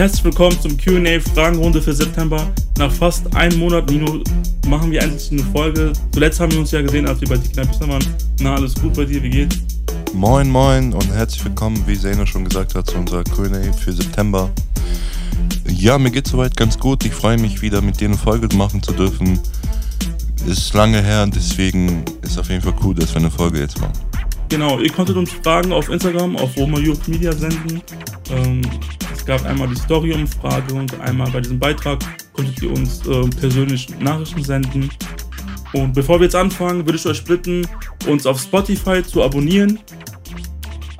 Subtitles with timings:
[0.00, 2.50] Herzlich willkommen zum QA Fragenrunde für September.
[2.78, 4.22] Nach fast einem Monat Nino
[4.66, 5.92] machen wir endlich eine Folge.
[6.12, 8.02] Zuletzt haben wir uns ja gesehen, als wir bei Dikna waren.
[8.40, 9.58] Na, alles gut bei dir, wie geht's?
[10.14, 14.50] Moin, moin und herzlich willkommen, wie Zeno schon gesagt hat, zu unserer QA für September.
[15.68, 17.04] Ja, mir geht's soweit ganz gut.
[17.04, 19.38] Ich freue mich wieder mit dir eine Folge machen zu dürfen.
[20.46, 23.78] Ist lange her und deswegen ist auf jeden Fall cool, dass wir eine Folge jetzt
[23.78, 23.92] machen.
[24.48, 27.82] Genau, ihr konntet uns Fragen auf Instagram, auf Roma Youth Media senden.
[28.30, 28.62] Ähm,
[29.30, 32.00] gab einmal die Story-Umfrage und einmal bei diesem Beitrag
[32.32, 34.90] konntet ihr uns äh, persönlich Nachrichten senden.
[35.72, 37.64] Und bevor wir jetzt anfangen, würde ich euch bitten,
[38.08, 39.78] uns auf Spotify zu abonnieren.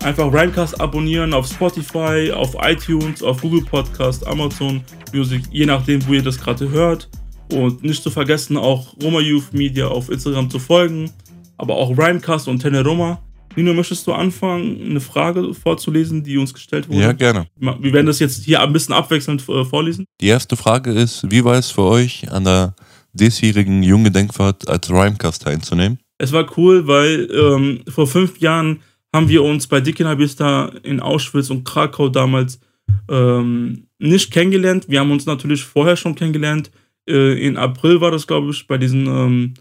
[0.04, 4.80] Einfach Rhymecast abonnieren auf Spotify, auf iTunes, auf Google Podcast, Amazon
[5.12, 7.08] Music, je nachdem, wo ihr das gerade hört.
[7.52, 11.10] Und nicht zu vergessen, auch Roma Youth Media auf Instagram zu folgen,
[11.58, 13.20] aber auch Rhymecast und Teneroma.
[13.56, 17.00] Nino, möchtest du anfangen, eine Frage vorzulesen, die uns gestellt wurde?
[17.00, 17.46] Ja, gerne.
[17.56, 20.04] Wir werden das jetzt hier ein bisschen abwechselnd äh, vorlesen.
[20.20, 22.74] Die erste Frage ist, wie war es für euch, an der
[23.12, 25.98] diesjährigen Junggedenkfahrt als Rhymecast teilzunehmen?
[26.18, 28.80] Es war cool, weil ähm, vor fünf Jahren
[29.12, 32.60] haben wir uns bei Dickenabista in Auschwitz und Krakau damals
[33.08, 34.86] ähm, nicht kennengelernt.
[34.88, 36.70] Wir haben uns natürlich vorher schon kennengelernt.
[37.08, 39.54] Äh, in April war das, glaube ich, bei diesen ähm,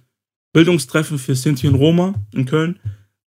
[0.54, 2.80] Bildungstreffen für Sinti und Roma in Köln.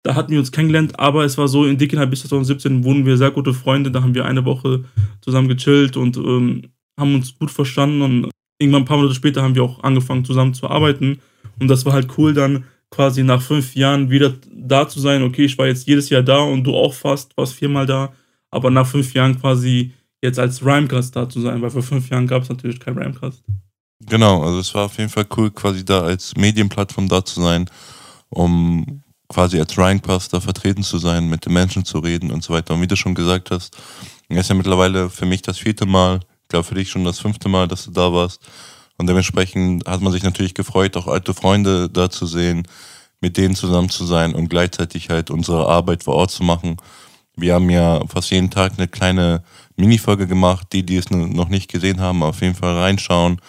[0.05, 3.17] Da hatten wir uns kennengelernt, aber es war so, in Dickenheim bis 2017 wurden wir
[3.17, 3.91] sehr gute Freunde.
[3.91, 4.85] Da haben wir eine Woche
[5.21, 8.03] zusammen gechillt und ähm, haben uns gut verstanden.
[8.03, 11.21] Und irgendwann ein paar Monate später haben wir auch angefangen zusammen zu arbeiten.
[11.61, 15.23] Und das war halt cool, dann quasi nach fünf Jahren wieder da zu sein.
[15.23, 18.13] Okay, ich war jetzt jedes Jahr da und du auch fast, warst viermal da.
[18.51, 22.27] Aber nach fünf Jahren quasi jetzt als Rhymecast da zu sein, weil vor fünf Jahren
[22.27, 23.43] gab es natürlich kein Rhymecast.
[24.07, 27.71] Genau, also es war auf jeden Fall cool, quasi da als Medienplattform da zu sein,
[28.29, 29.02] um
[29.33, 32.75] quasi als Rheincaster vertreten zu sein, mit den Menschen zu reden und so weiter.
[32.75, 33.77] Und wie du schon gesagt hast,
[34.29, 37.49] ist ja mittlerweile für mich das vierte Mal, ich glaube für dich schon das fünfte
[37.49, 38.41] Mal, dass du da warst.
[38.99, 42.67] Und dementsprechend hat man sich natürlich gefreut, auch alte Freunde da zu sehen,
[43.21, 46.77] mit denen zusammen zu sein und gleichzeitig halt unsere Arbeit vor Ort zu machen.
[47.37, 49.43] Wir haben ja fast jeden Tag eine kleine
[49.77, 50.69] Minifolge gemacht.
[50.73, 53.41] Die, die es noch nicht gesehen haben, auf jeden Fall reinschauen.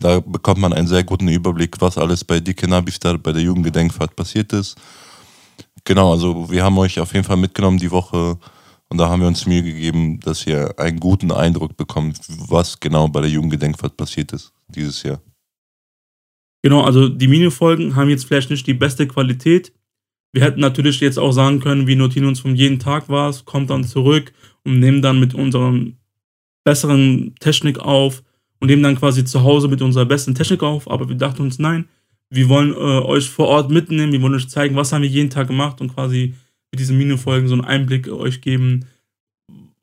[0.00, 4.16] Da bekommt man einen sehr guten Überblick, was alles bei Dike Nabistar bei der Jugendgedenkfahrt
[4.16, 4.76] passiert ist.
[5.84, 8.38] Genau, also wir haben euch auf jeden Fall mitgenommen die Woche
[8.88, 12.18] und da haben wir uns Mühe gegeben, dass ihr einen guten Eindruck bekommt,
[12.48, 15.20] was genau bei der Jugendgedenkfahrt passiert ist dieses Jahr.
[16.62, 19.72] Genau, also die Minifolgen haben jetzt vielleicht nicht die beste Qualität.
[20.32, 23.68] Wir hätten natürlich jetzt auch sagen können, wir notieren uns von jeden Tag was, kommt
[23.68, 24.32] dann zurück
[24.64, 25.98] und nehmen dann mit unserem
[26.64, 28.22] besseren Technik auf
[28.58, 30.90] und nehmen dann quasi zu Hause mit unserer besten Technik auf.
[30.90, 31.88] Aber wir dachten uns, nein,
[32.30, 35.30] wir wollen äh, euch vor Ort mitnehmen, wir wollen euch zeigen, was haben wir jeden
[35.30, 36.34] Tag gemacht und quasi
[36.72, 38.86] mit diesen Minifolgen so einen Einblick euch geben,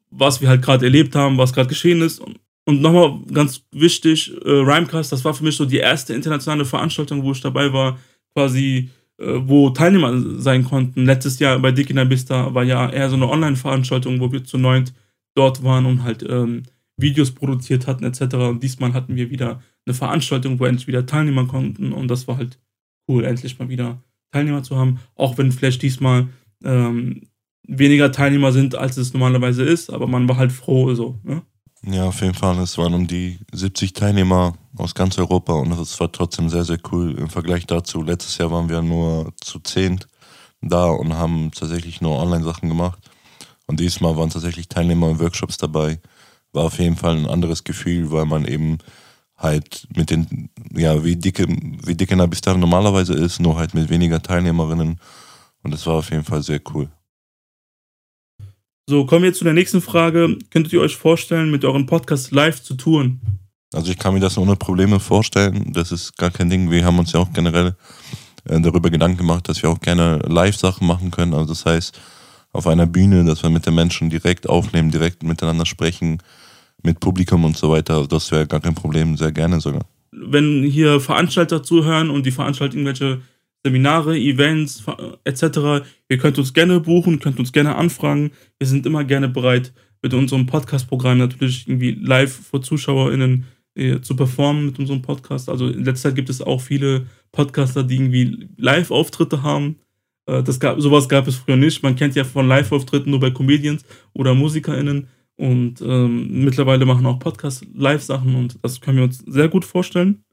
[0.09, 2.21] was wir halt gerade erlebt haben, was gerade geschehen ist.
[2.65, 7.23] Und nochmal ganz wichtig, äh, Rhymecast, das war für mich so die erste internationale Veranstaltung,
[7.23, 7.97] wo ich dabei war,
[8.35, 11.05] quasi, äh, wo Teilnehmer sein konnten.
[11.05, 14.43] Letztes Jahr bei Dick in der Bista war ja eher so eine Online-Veranstaltung, wo wir
[14.43, 14.93] zu neunt
[15.35, 16.63] dort waren und halt ähm,
[17.01, 18.35] Videos produziert hatten etc.
[18.35, 22.37] Und diesmal hatten wir wieder eine Veranstaltung, wo endlich wieder Teilnehmer konnten und das war
[22.37, 22.59] halt
[23.07, 24.01] cool, endlich mal wieder
[24.31, 26.29] Teilnehmer zu haben, auch wenn vielleicht diesmal
[26.63, 27.27] ähm,
[27.67, 31.19] weniger Teilnehmer sind, als es normalerweise ist, aber man war halt froh so.
[31.23, 31.41] Ne?
[31.83, 32.59] Ja, auf jeden Fall.
[32.59, 36.77] Es waren um die 70 Teilnehmer aus ganz Europa und es war trotzdem sehr, sehr
[36.91, 38.03] cool im Vergleich dazu.
[38.03, 40.07] Letztes Jahr waren wir nur zu zehnt
[40.61, 42.99] da und haben tatsächlich nur Online-Sachen gemacht.
[43.65, 45.99] Und diesmal waren tatsächlich Teilnehmer in Workshops dabei.
[46.53, 48.79] War auf jeden Fall ein anderes Gefühl, weil man eben
[49.37, 54.21] halt mit den, ja, wie dicke, wie dicke Nabistar normalerweise ist, nur halt mit weniger
[54.21, 54.99] Teilnehmerinnen.
[55.63, 56.89] Und das war auf jeden Fall sehr cool.
[58.87, 60.37] So, kommen wir zu der nächsten Frage.
[60.49, 63.21] Könntet ihr euch vorstellen, mit eurem Podcast live zu touren?
[63.73, 65.71] Also ich kann mir das ohne Probleme vorstellen.
[65.71, 66.69] Das ist gar kein Ding.
[66.69, 67.75] Wir haben uns ja auch generell
[68.45, 71.33] äh, darüber Gedanken gemacht, dass wir auch gerne Live-Sachen machen können.
[71.33, 71.99] Also das heißt,
[72.51, 76.21] auf einer Bühne, dass wir mit den Menschen direkt aufnehmen, direkt miteinander sprechen,
[76.83, 78.07] mit Publikum und so weiter.
[78.07, 79.85] Das wäre gar kein Problem, sehr gerne sogar.
[80.11, 83.21] Wenn hier Veranstalter zuhören und die veranstalten irgendwelche
[83.63, 84.83] Seminare, Events
[85.23, 88.31] etc., ihr könnt uns gerne buchen, könnt uns gerne anfragen.
[88.59, 93.45] Wir sind immer gerne bereit, mit unserem Podcast-Programm natürlich irgendwie live vor ZuschauerInnen
[93.75, 95.47] äh, zu performen mit unserem Podcast.
[95.47, 99.77] Also in letzter Zeit gibt es auch viele Podcaster, die irgendwie Live-Auftritte haben.
[100.25, 101.83] Äh, das gab, sowas gab es früher nicht.
[101.83, 105.07] Man kennt ja von Live-Auftritten nur bei Comedians oder MusikerInnen.
[105.41, 110.23] Und ähm, mittlerweile machen auch Podcasts Live-Sachen und das können wir uns sehr gut vorstellen.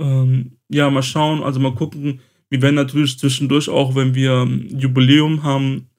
[0.00, 2.18] Ähm, ja, mal schauen, also mal gucken.
[2.50, 5.90] Wir werden natürlich zwischendurch auch, wenn wir ein Jubiläum haben,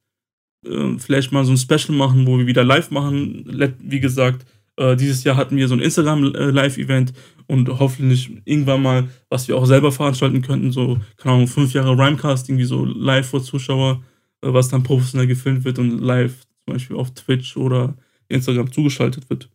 [0.66, 3.46] äh, vielleicht mal so ein Special machen, wo wir wieder live machen.
[3.80, 4.46] Wie gesagt,
[4.76, 7.14] äh, dieses Jahr hatten wir so ein Instagram-Live-Event
[7.48, 11.98] und hoffentlich irgendwann mal, was wir auch selber veranstalten könnten, so, keine Ahnung, fünf Jahre
[11.98, 14.04] Rhymecast, irgendwie so live vor Zuschauer,
[14.42, 17.96] äh, was dann professionell gefilmt wird und live zum Beispiel auf Twitch oder
[18.30, 19.50] Instagram zugeschaltet wird.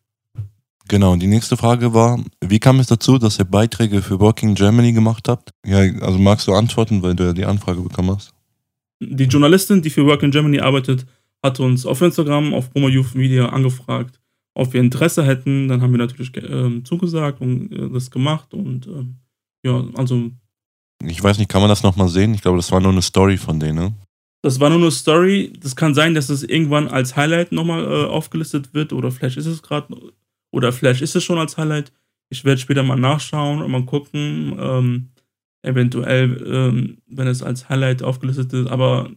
[0.88, 4.92] Genau, die nächste Frage war, wie kam es dazu, dass ihr Beiträge für Working Germany
[4.92, 5.50] gemacht habt?
[5.64, 8.34] Ja, also magst du antworten, weil du ja die Anfrage bekommen hast?
[9.00, 11.06] Die Journalistin, die für Working Germany arbeitet,
[11.42, 14.20] hat uns auf Instagram, auf Promo Youth Media angefragt,
[14.54, 15.68] ob wir Interesse hätten.
[15.68, 19.04] Dann haben wir natürlich äh, zugesagt und äh, das gemacht und äh,
[19.64, 20.30] ja, also.
[21.04, 22.34] Ich weiß nicht, kann man das nochmal sehen?
[22.34, 23.92] Ich glaube, das war nur eine Story von denen, ne?
[24.42, 25.52] Das war nur eine Story.
[25.60, 29.46] Das kann sein, dass es irgendwann als Highlight nochmal äh, aufgelistet wird oder vielleicht ist
[29.46, 29.96] es gerade
[30.50, 31.92] oder vielleicht ist es schon als Highlight.
[32.28, 34.56] Ich werde später mal nachschauen und mal gucken.
[34.58, 35.08] Ähm,
[35.62, 39.10] eventuell, ähm, wenn es als Highlight aufgelistet ist, aber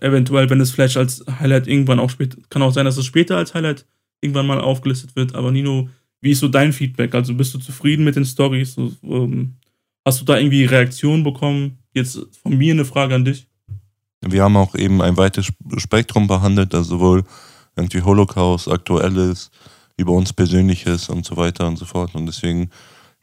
[0.00, 3.36] eventuell, wenn es vielleicht als Highlight irgendwann auch später, kann auch sein, dass es später
[3.36, 3.86] als Highlight
[4.20, 5.34] irgendwann mal aufgelistet wird.
[5.34, 5.90] Aber Nino,
[6.20, 7.14] wie ist so dein Feedback?
[7.14, 8.76] Also bist du zufrieden mit den Stories?
[9.02, 9.56] Ähm,
[10.04, 11.78] hast du da irgendwie Reaktionen bekommen?
[11.92, 13.46] Jetzt von mir eine Frage an dich.
[14.26, 17.24] Wir haben auch eben ein weites Spektrum behandelt, also sowohl
[17.76, 19.50] irgendwie Holocaust, Aktuelles,
[19.96, 22.14] über uns Persönliches und so weiter und so fort.
[22.14, 22.70] Und deswegen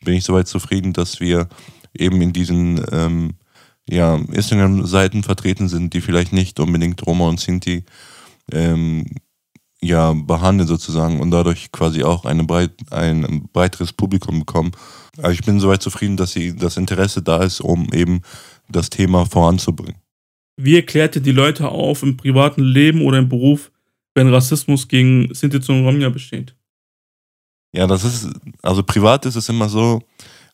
[0.04, 1.48] bin ich soweit zufrieden, dass wir
[1.94, 3.34] eben in diesen ähm,
[3.90, 7.84] ja, Instagram-Seiten vertreten sind, die vielleicht nicht unbedingt Roma und Sinti
[8.52, 9.06] ähm,
[9.82, 14.72] ja, behandeln sozusagen und dadurch quasi auch eine breit, ein breiteres Publikum bekommen.
[15.18, 18.22] Aber ich bin soweit zufrieden, dass sie, das Interesse da ist, um eben
[18.70, 20.01] das Thema voranzubringen.
[20.64, 23.72] Wie erklärt ihr die Leute auf im privaten Leben oder im Beruf,
[24.14, 26.56] wenn Rassismus gegen Sinti und Romja besteht?
[27.74, 28.30] Ja, das ist,
[28.62, 30.02] also privat ist es immer so,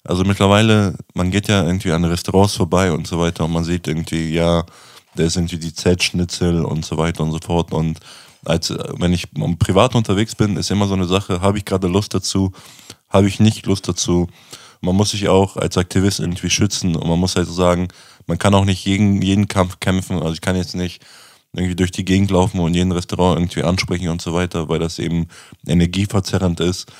[0.04, 3.88] also mittlerweile, man geht ja irgendwie an Restaurants vorbei und so weiter und man sieht
[3.88, 4.63] irgendwie, ja,
[5.15, 7.74] da ist irgendwie die Z-Schnitzel und so weiter und so fort.
[7.74, 8.00] Und
[8.45, 9.27] als wenn ich
[9.59, 12.54] privat unterwegs bin, ist immer so eine Sache, habe ich gerade Lust dazu,
[13.09, 14.27] habe ich nicht Lust dazu.
[14.80, 17.88] Man muss sich auch als Aktivist irgendwie schützen und man muss halt sagen,
[18.27, 20.18] man kann auch nicht jeden, jeden Kampf kämpfen.
[20.18, 21.03] Also ich kann jetzt nicht
[21.53, 25.00] irgendwie durch die Gegend laufen und jeden Restaurant irgendwie ansprechen und so weiter, weil das
[25.00, 25.27] eben
[25.65, 26.91] energieverzerrend ist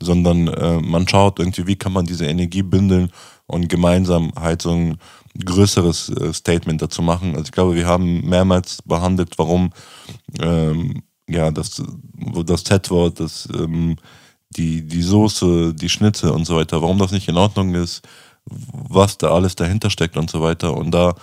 [0.00, 3.10] sondern äh, man schaut irgendwie, wie kann man diese Energie bündeln
[3.46, 4.98] und gemeinsam halt so ein
[5.44, 7.32] größeres äh, Statement dazu machen.
[7.32, 9.70] Also ich glaube, wir haben mehrmals behandelt, warum
[10.40, 11.82] ähm, ja das,
[12.44, 13.22] das Z-Wort,
[13.54, 13.96] ähm,
[14.50, 18.02] die, die Soße, die Schnitte und so weiter, warum das nicht in Ordnung ist,
[18.46, 20.76] was da alles dahinter steckt und so weiter.
[20.76, 21.14] Und da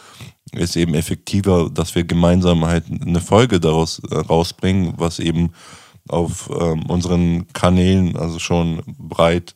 [0.51, 5.51] ist eben effektiver, dass wir gemeinsam halt eine Folge daraus äh, rausbringen, was eben
[6.09, 9.55] auf ähm, unseren Kanälen also schon breit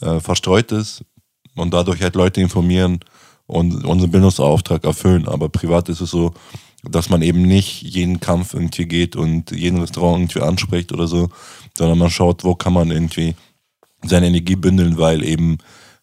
[0.00, 1.04] äh, verstreut ist
[1.54, 3.00] und dadurch halt Leute informieren
[3.46, 5.28] und unseren Bildungsauftrag erfüllen.
[5.28, 6.34] Aber privat ist es so,
[6.82, 11.28] dass man eben nicht jeden Kampf irgendwie geht und jeden Restaurant irgendwie anspricht oder so,
[11.76, 13.34] sondern man schaut, wo kann man irgendwie
[14.02, 15.58] seine Energie bündeln, weil eben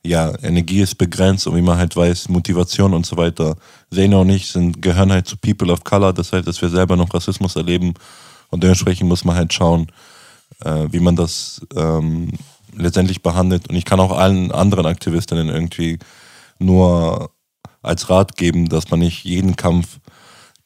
[0.05, 3.55] ja, Energie ist begrenzt und wie man halt weiß, Motivation und so weiter,
[3.89, 6.95] sehen auch nicht, sind, gehören halt zu People of Color, das heißt, dass wir selber
[6.95, 7.93] noch Rassismus erleben
[8.49, 9.87] und dementsprechend muss man halt schauen,
[10.63, 12.31] äh, wie man das ähm,
[12.75, 13.69] letztendlich behandelt.
[13.69, 15.99] Und ich kann auch allen anderen Aktivistinnen irgendwie
[16.59, 17.31] nur
[17.81, 19.99] als Rat geben, dass man nicht jeden Kampf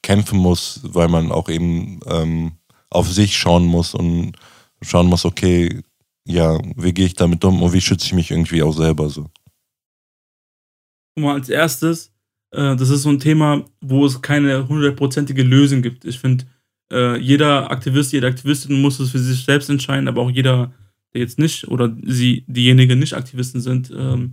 [0.04, 2.54] kämpfen muss, weil man auch eben ähm,
[2.90, 4.34] auf sich schauen muss und
[4.82, 5.82] schauen muss, okay,
[6.28, 9.30] ja, wie gehe ich damit um und wie schütze ich mich irgendwie auch selber so.
[11.16, 12.14] Guck mal, als erstes,
[12.52, 16.06] äh, das ist so ein Thema, wo es keine hundertprozentige Lösung gibt.
[16.06, 16.46] Ich finde,
[16.92, 20.74] äh, jeder Aktivist, jede Aktivistin muss es für sich selbst entscheiden, aber auch jeder,
[21.14, 24.32] der jetzt nicht oder sie, diejenigen nicht Aktivisten sind, ähm,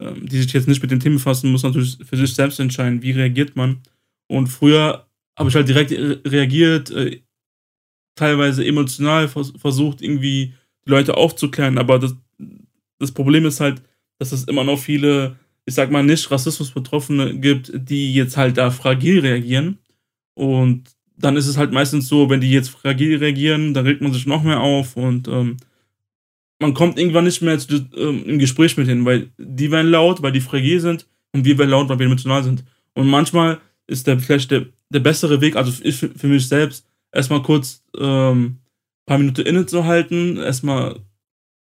[0.00, 3.02] äh, die sich jetzt nicht mit dem Thema befassen, muss natürlich für sich selbst entscheiden,
[3.02, 3.82] wie reagiert man.
[4.28, 5.06] Und früher
[5.38, 5.92] habe ich halt direkt
[6.26, 7.20] reagiert, äh,
[8.16, 10.54] teilweise emotional vers versucht, irgendwie
[10.88, 12.14] Leute aufzuklären, aber das,
[12.98, 13.82] das Problem ist halt,
[14.18, 18.70] dass es immer noch viele, ich sag mal, nicht Rassismus-Betroffene gibt, die jetzt halt da
[18.70, 19.78] fragil reagieren.
[20.34, 20.84] Und
[21.16, 24.26] dann ist es halt meistens so, wenn die jetzt fragil reagieren, dann regt man sich
[24.26, 25.56] noch mehr auf und ähm,
[26.60, 30.22] man kommt irgendwann nicht mehr zu, ähm, im Gespräch mit denen, weil die werden laut,
[30.22, 32.64] weil die fragil sind und wir werden laut, weil wir emotional sind.
[32.94, 37.42] Und manchmal ist der vielleicht der, der bessere Weg, also ich, für mich selbst, erstmal
[37.42, 38.58] kurz ähm,
[39.08, 41.00] paar Minuten innezuhalten, erstmal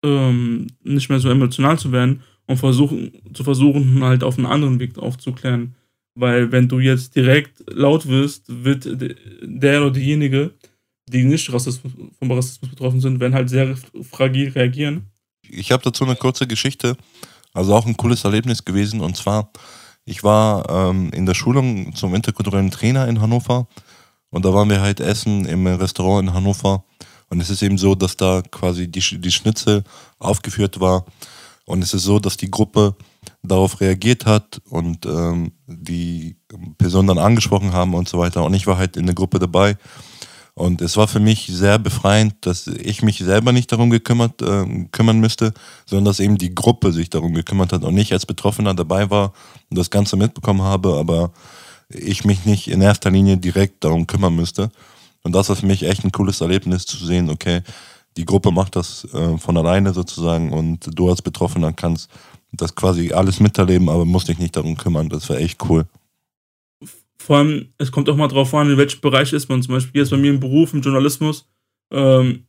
[0.04, 4.80] ähm, nicht mehr so emotional zu werden und versuchen, zu versuchen, halt auf einen anderen
[4.80, 5.76] Weg aufzuklären.
[6.16, 8.88] Weil wenn du jetzt direkt laut wirst, wird
[9.42, 10.52] der oder diejenige,
[11.08, 13.76] die nicht Rassismus, vom Rassismus betroffen sind, werden halt sehr
[14.10, 15.08] fragil reagieren.
[15.50, 16.96] Ich habe dazu eine kurze Geschichte,
[17.52, 19.02] also auch ein cooles Erlebnis gewesen.
[19.02, 19.52] Und zwar,
[20.06, 23.68] ich war ähm, in der Schulung zum interkulturellen Trainer in Hannover
[24.30, 26.84] und da waren wir halt essen im Restaurant in Hannover.
[27.30, 29.84] Und es ist eben so, dass da quasi die, die Schnitzel
[30.20, 31.06] aufgeführt war.
[31.66, 32.96] Und es ist so, dass die Gruppe
[33.42, 36.36] darauf reagiert hat und ähm, die
[36.78, 38.44] Personen dann angesprochen haben und so weiter.
[38.44, 39.78] Und ich war halt in der Gruppe dabei.
[40.56, 44.86] Und es war für mich sehr befreiend, dass ich mich selber nicht darum gekümmert, äh,
[44.92, 45.52] kümmern müsste,
[45.86, 49.34] sondern dass eben die Gruppe sich darum gekümmert hat und ich als Betroffener dabei war
[49.72, 51.32] und das Ganze mitbekommen habe, aber
[51.90, 54.70] ich mich nicht in erster Linie direkt darum kümmern müsste.
[55.24, 57.62] Und das war für mich echt ein cooles Erlebnis zu sehen, okay,
[58.18, 62.12] die Gruppe macht das äh, von alleine sozusagen und du als Betroffener kannst
[62.52, 65.10] das quasi alles miterleben, aber musst dich nicht darum kümmern.
[65.10, 65.86] Das war echt cool.
[67.18, 69.64] Vor allem, es kommt auch mal drauf an, in welchem Bereich ist man.
[69.64, 71.48] Zum Beispiel jetzt bei mir im Beruf, im Journalismus.
[71.92, 72.46] Ähm,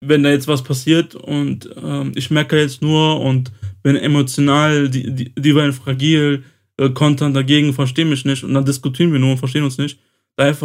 [0.00, 3.50] wenn da jetzt was passiert und ähm, ich merke jetzt nur und
[3.82, 6.44] bin emotional, die, die, die waren fragil,
[6.76, 9.98] äh, kontern dagegen, verstehen mich nicht und dann diskutieren wir nur und verstehen uns nicht.
[10.36, 10.56] Daher,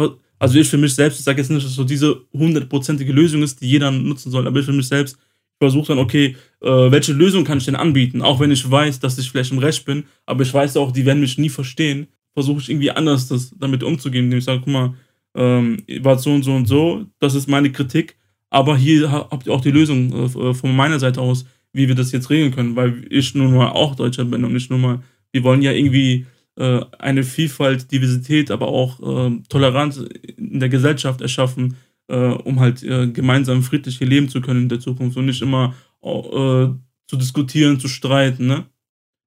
[0.44, 3.62] also ich für mich selbst, ich sage jetzt nicht, dass so diese hundertprozentige Lösung ist,
[3.62, 5.16] die jeder nutzen soll, aber ich für mich selbst
[5.58, 8.20] versuche dann, okay, äh, welche Lösung kann ich denn anbieten?
[8.20, 11.06] Auch wenn ich weiß, dass ich vielleicht im Recht bin, aber ich weiß auch, die
[11.06, 14.72] werden mich nie verstehen, versuche ich irgendwie anders das, damit umzugehen, indem ich sage, guck
[14.74, 14.94] mal,
[15.34, 18.18] ähm, wart so und so und so, das ist meine Kritik,
[18.50, 22.12] aber hier habt ihr auch die Lösung äh, von meiner Seite aus, wie wir das
[22.12, 25.42] jetzt regeln können, weil ich nun mal auch Deutscher bin und nicht nur mal, wir
[25.42, 30.04] wollen ja irgendwie äh, eine Vielfalt, Diversität, aber auch äh, Toleranz
[30.36, 31.76] in der Gesellschaft erschaffen,
[32.08, 35.42] äh, um halt äh, gemeinsam friedlich hier leben zu können in der Zukunft und nicht
[35.42, 38.66] immer zu diskutieren, zu streiten, ne?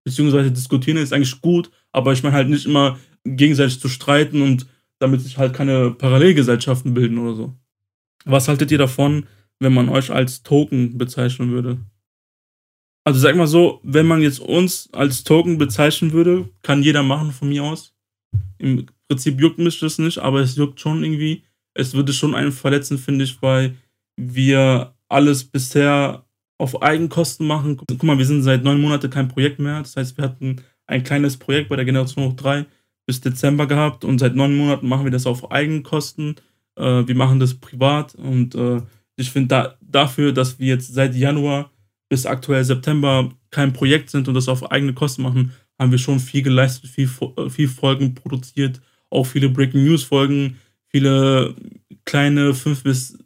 [0.03, 4.67] Beziehungsweise diskutieren ist eigentlich gut, aber ich meine halt nicht immer gegenseitig zu streiten und
[5.00, 7.55] damit sich halt keine Parallelgesellschaften bilden oder so.
[8.25, 9.25] Was haltet ihr davon,
[9.60, 11.79] wenn man euch als Token bezeichnen würde?
[13.07, 17.31] Also sag mal so, wenn man jetzt uns als Token bezeichnen würde, kann jeder machen
[17.31, 17.95] von mir aus.
[18.57, 21.43] Im Prinzip juckt mich das nicht, aber es juckt schon irgendwie.
[21.73, 23.75] Es würde schon einen verletzen, finde ich, weil
[24.17, 26.25] wir alles bisher
[26.57, 27.77] auf Eigenkosten machen.
[27.77, 29.79] Guck mal, wir sind seit neun Monaten kein Projekt mehr.
[29.79, 32.65] Das heißt, wir hatten ein kleines Projekt bei der Generation Hoch 3
[33.05, 36.35] bis Dezember gehabt und seit neun Monaten machen wir das auf Eigenkosten.
[36.75, 38.81] Äh, wir machen das privat und äh,
[39.15, 41.71] ich finde da, dafür, dass wir jetzt seit Januar
[42.09, 46.19] bis aktuell September kein Projekt sind und das auf eigene Kosten machen, haben wir schon
[46.19, 51.55] viel geleistet, viel, äh, viel Folgen produziert, auch viele Breaking News Folgen, viele
[52.05, 53.17] kleine 5 bis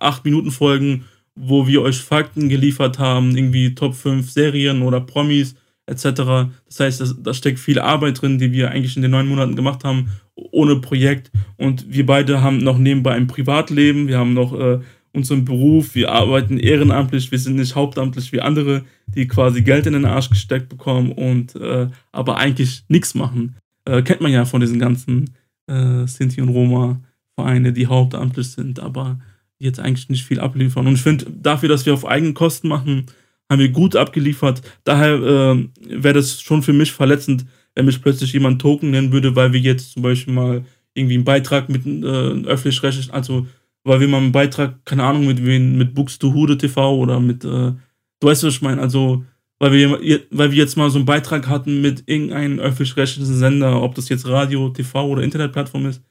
[0.00, 1.04] 8 äh, Minuten Folgen,
[1.34, 5.54] wo wir euch Fakten geliefert haben, irgendwie Top 5 Serien oder Promis
[5.86, 6.50] etc.
[6.66, 9.84] Das heißt, da steckt viel Arbeit drin, die wir eigentlich in den neun Monaten gemacht
[9.84, 11.30] haben, ohne Projekt.
[11.56, 14.80] Und wir beide haben noch nebenbei ein Privatleben, wir haben noch äh,
[15.12, 19.94] unseren Beruf, wir arbeiten ehrenamtlich, wir sind nicht hauptamtlich wie andere, die quasi Geld in
[19.94, 23.56] den Arsch gesteckt bekommen und äh, aber eigentlich nichts machen.
[23.84, 25.30] Äh, kennt man ja von diesen ganzen
[25.66, 27.00] äh, Sinti und Roma
[27.34, 29.18] Vereine, die hauptamtlich sind, aber
[29.58, 30.86] jetzt eigentlich nicht viel abliefern.
[30.86, 33.06] Und ich finde, dafür, dass wir auf eigenen Kosten machen,
[33.48, 34.62] haben wir gut abgeliefert.
[34.84, 35.68] Daher äh,
[36.02, 39.60] wäre das schon für mich verletzend, wenn mich plötzlich jemand Token nennen würde, weil wir
[39.60, 40.64] jetzt zum Beispiel mal
[40.94, 43.46] irgendwie einen Beitrag mit äh, öffentlich-rechtlich, also
[43.84, 47.48] weil wir mal einen Beitrag, keine Ahnung, mit wen, mit Buxtehude TV oder mit, äh,
[47.48, 47.78] du
[48.20, 49.24] weißt, was ich meine, also,
[49.58, 53.94] weil wir, weil wir jetzt mal so einen Beitrag hatten mit irgendeinem öffentlich-rechtlichen Sender, ob
[53.94, 56.02] das jetzt Radio, TV oder Internetplattform ist.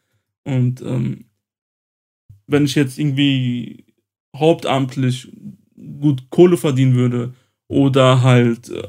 [0.44, 1.26] Und ähm,
[2.48, 3.86] wenn ich jetzt irgendwie
[4.36, 5.32] hauptamtlich
[6.00, 7.34] gut Kohle verdienen würde
[7.68, 8.88] oder halt äh,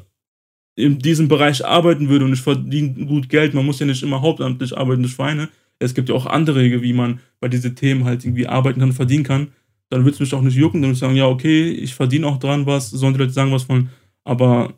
[0.77, 4.23] in diesem Bereich arbeiten würde und ich verdiene gut Geld, man muss ja nicht immer
[4.23, 5.49] hauptamtlich arbeiten durch Vereine,
[5.81, 8.93] es gibt ja auch andere Wege, wie man bei diesen Themen halt irgendwie arbeiten kann,
[8.93, 9.49] verdienen kann,
[9.89, 12.27] dann würde es mich auch nicht jucken, dann würde ich sagen, ja, okay, ich verdiene
[12.27, 13.91] auch dran was, sollen die Leute sagen, was wollen,
[14.25, 14.75] aber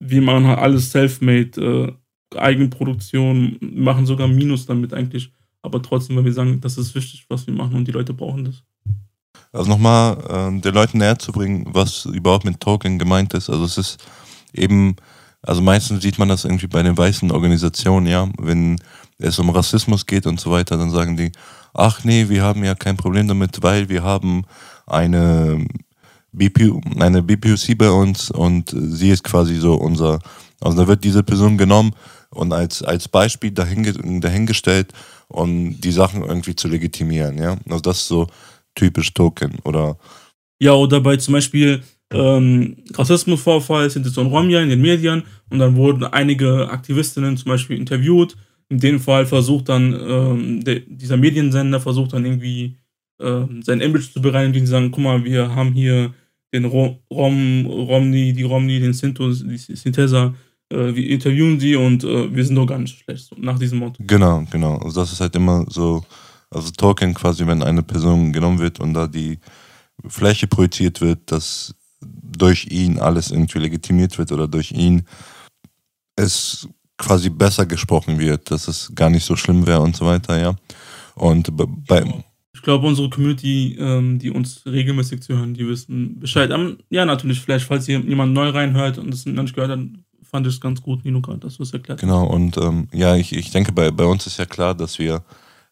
[0.00, 1.96] wir machen halt alles self-made,
[2.32, 7.26] äh, Eigenproduktion, machen sogar Minus damit eigentlich, aber trotzdem, weil wir sagen, das ist wichtig,
[7.28, 8.62] was wir machen und die Leute brauchen das.
[9.52, 13.48] Also nochmal äh, den Leuten näher zu bringen, was überhaupt mit Token gemeint ist.
[13.48, 14.04] Also es ist
[14.52, 14.96] eben,
[15.42, 18.78] also meistens sieht man das irgendwie bei den weißen Organisationen, ja, wenn
[19.18, 21.32] es um Rassismus geht und so weiter, dann sagen die,
[21.74, 24.44] ach nee, wir haben ja kein Problem damit, weil wir haben
[24.86, 25.64] eine,
[26.32, 30.18] BPU, eine BPUC bei uns und sie ist quasi so unser,
[30.60, 31.92] also da wird diese Person genommen
[32.30, 34.92] und als, als Beispiel dahinge, dahingestellt
[35.28, 37.56] um die Sachen irgendwie zu legitimieren, ja.
[37.68, 38.28] Also das ist so
[38.74, 39.98] typisch Token oder.
[40.60, 41.82] Ja, oder bei zum Beispiel
[42.12, 47.50] ähm, Rassismusvorfall sind es in Romja in den Medien und dann wurden einige Aktivistinnen zum
[47.50, 48.36] Beispiel interviewt.
[48.68, 52.76] In dem Fall versucht dann ähm, der, dieser Mediensender versucht dann irgendwie
[53.18, 56.12] äh, sein Image zu bereinigen, sie sagen, guck mal, wir haben hier
[56.52, 60.34] den Rom, Rom Romney, die Romney, den Sinto, die Sintesa,
[60.70, 63.78] äh, wir interviewen sie und äh, wir sind doch gar nicht schlecht, so, nach diesem
[63.78, 64.02] Motto.
[64.04, 64.78] Genau, genau.
[64.78, 66.04] Also das ist halt immer so,
[66.50, 69.38] also Token quasi, wenn eine Person genommen wird und da die
[70.06, 75.04] Fläche projiziert wird, dass durch ihn alles irgendwie legitimiert wird oder durch ihn
[76.16, 80.38] es quasi besser gesprochen wird, dass es gar nicht so schlimm wäre und so weiter,
[80.38, 80.54] ja.
[81.14, 81.50] Und
[81.86, 82.04] bei.
[82.54, 86.50] Ich glaube, unsere Community, ähm, die uns regelmäßig zuhören, die wissen Bescheid.
[86.50, 89.80] Um, ja, natürlich, vielleicht, falls hier jemand neu reinhört und das noch nicht gehört hat,
[90.22, 93.14] fand ich es ganz gut, Nino, gerade, dass du es erklärt Genau, und ähm, ja,
[93.14, 95.22] ich, ich denke, bei, bei uns ist ja klar, dass wir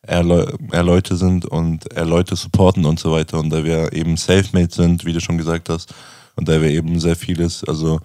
[0.06, 3.38] eher, Leu eher Leute sind und eher Leute supporten und so weiter.
[3.38, 5.94] Und da wir eben Selfmade sind, wie du schon gesagt hast,
[6.36, 8.00] und da wir eben sehr vieles, also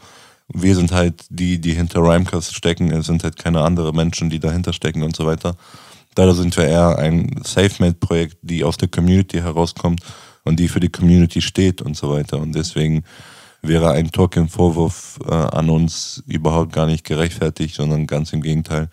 [0.54, 4.40] wir sind halt die, die hinter Rhymecast stecken, es sind halt keine anderen Menschen, die
[4.40, 5.56] dahinter stecken und so weiter.
[6.16, 10.02] Daher sind wir eher ein SafeMade-Projekt, die aus der Community herauskommt
[10.44, 12.40] und die für die Community steht und so weiter.
[12.40, 13.04] Und deswegen
[13.62, 18.90] wäre ein Token-Vorwurf äh, an uns überhaupt gar nicht gerechtfertigt, sondern ganz im Gegenteil.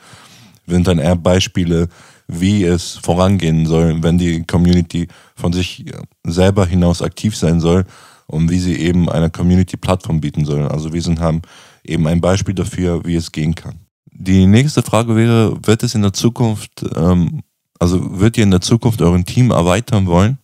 [0.66, 1.88] Wir sind dann eher Beispiele,
[2.28, 5.86] wie es vorangehen soll, wenn die Community von sich
[6.24, 7.86] selber hinaus aktiv sein soll
[8.26, 10.68] und wie sie eben einer Community-Plattform bieten sollen.
[10.68, 11.42] Also wir sind, haben
[11.84, 13.80] eben ein Beispiel dafür, wie es gehen kann.
[14.12, 17.42] Die nächste Frage wäre, wird es in der Zukunft, ähm,
[17.78, 20.38] also wird ihr in der Zukunft euren Team erweitern wollen?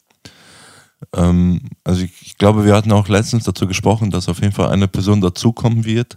[1.14, 4.70] Ähm, also ich, ich, glaube, wir hatten auch letztens dazu gesprochen, dass auf jeden Fall
[4.70, 6.16] eine Person dazukommen wird.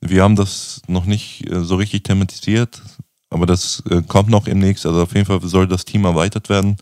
[0.00, 2.82] Wir haben das noch nicht äh, so richtig thematisiert,
[3.30, 4.86] aber das äh, kommt noch demnächst.
[4.86, 6.76] Also auf jeden Fall soll das Team erweitert werden.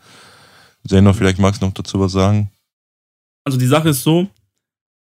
[0.87, 2.51] Zeno, vielleicht magst du noch dazu was sagen?
[3.47, 4.29] Also die Sache ist so,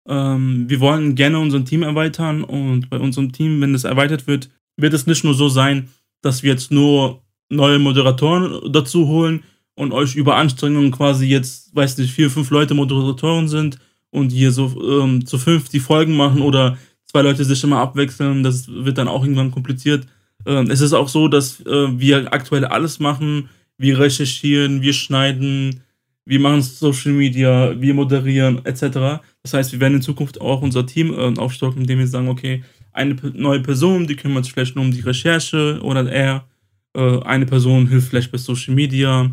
[0.08, 4.50] ähm, wir wollen gerne unser Team erweitern und bei unserem Team, wenn es erweitert wird,
[4.76, 5.88] wird es nicht nur so sein,
[6.22, 9.42] dass wir jetzt nur neue Moderatoren dazu holen
[9.74, 13.78] und euch über Anstrengungen quasi jetzt, weiß nicht, vier, fünf Leute Moderatoren sind
[14.10, 18.44] und hier so ähm, zu fünf die Folgen machen oder zwei Leute sich immer abwechseln,
[18.44, 20.06] das wird dann auch irgendwann kompliziert.
[20.46, 25.82] Ähm, es ist auch so, dass äh, wir aktuell alles machen, wir recherchieren, wir schneiden,
[26.26, 29.22] wir machen Social Media, wir moderieren etc.
[29.42, 32.64] Das heißt, wir werden in Zukunft auch unser Team äh, aufstocken, indem wir sagen, okay,
[32.92, 36.48] eine neue Person, die kümmert sich vielleicht nur um die Recherche oder er,
[36.96, 39.30] äh, eine Person hilft vielleicht bei Social Media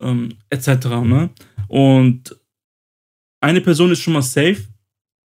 [0.00, 0.86] ähm, etc.
[1.04, 1.30] Ne?
[1.66, 2.36] Und
[3.40, 4.64] eine Person ist schon mal safe,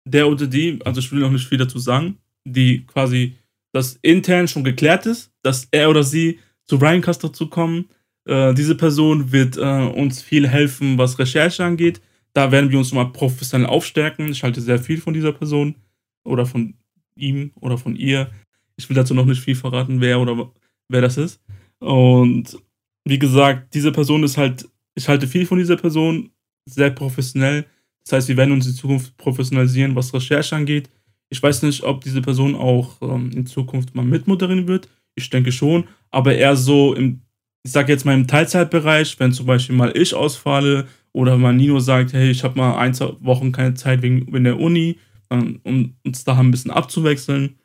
[0.07, 3.37] der oder die, also ich will noch nicht viel dazu sagen, die quasi
[3.73, 7.89] das intern schon geklärt ist, dass er oder sie zu Ryancast dazu kommen
[8.29, 12.01] äh, diese Person wird äh, uns viel helfen, was Recherche angeht.
[12.35, 14.29] Da werden wir uns mal professionell aufstärken.
[14.29, 15.77] Ich halte sehr viel von dieser Person
[16.25, 16.75] oder von
[17.17, 18.31] ihm oder von ihr.
[18.77, 20.53] Ich will dazu noch nicht viel verraten, wer oder
[20.89, 21.41] wer das ist.
[21.81, 22.59] Und
[23.05, 26.31] wie gesagt, diese Person ist halt, ich halte viel von dieser Person,
[26.67, 27.65] sehr professionell.
[28.05, 30.91] Das heißt, wir werden uns in Zukunft professionalisieren, was Recherche angeht.
[31.31, 34.89] Ich weiß nicht, ob diese Person auch ähm, in Zukunft mal mitmoderieren wird.
[35.15, 37.23] Ich denke schon, aber eher so im
[37.69, 41.81] ich sage jetzt mal im Teilzeitbereich, wenn zum Beispiel mal ich ausfalle oder mal Nino
[41.81, 45.93] sagt, hey, ich habe mal ein, zwei Wochen keine Zeit wegen, wegen der Uni, um
[46.03, 47.59] uns da ein bisschen abzuwechseln.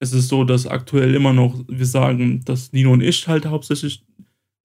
[0.00, 4.04] Es ist so, dass aktuell immer noch wir sagen, dass Nino und ich halt hauptsächlich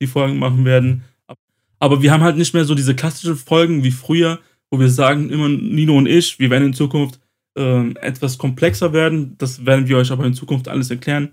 [0.01, 1.05] die Folgen machen werden.
[1.79, 5.29] Aber wir haben halt nicht mehr so diese klassischen Folgen wie früher, wo wir sagen,
[5.29, 7.21] immer Nino und ich, wir werden in Zukunft
[7.57, 9.37] äh, etwas komplexer werden.
[9.37, 11.31] Das werden wir euch aber in Zukunft alles erklären.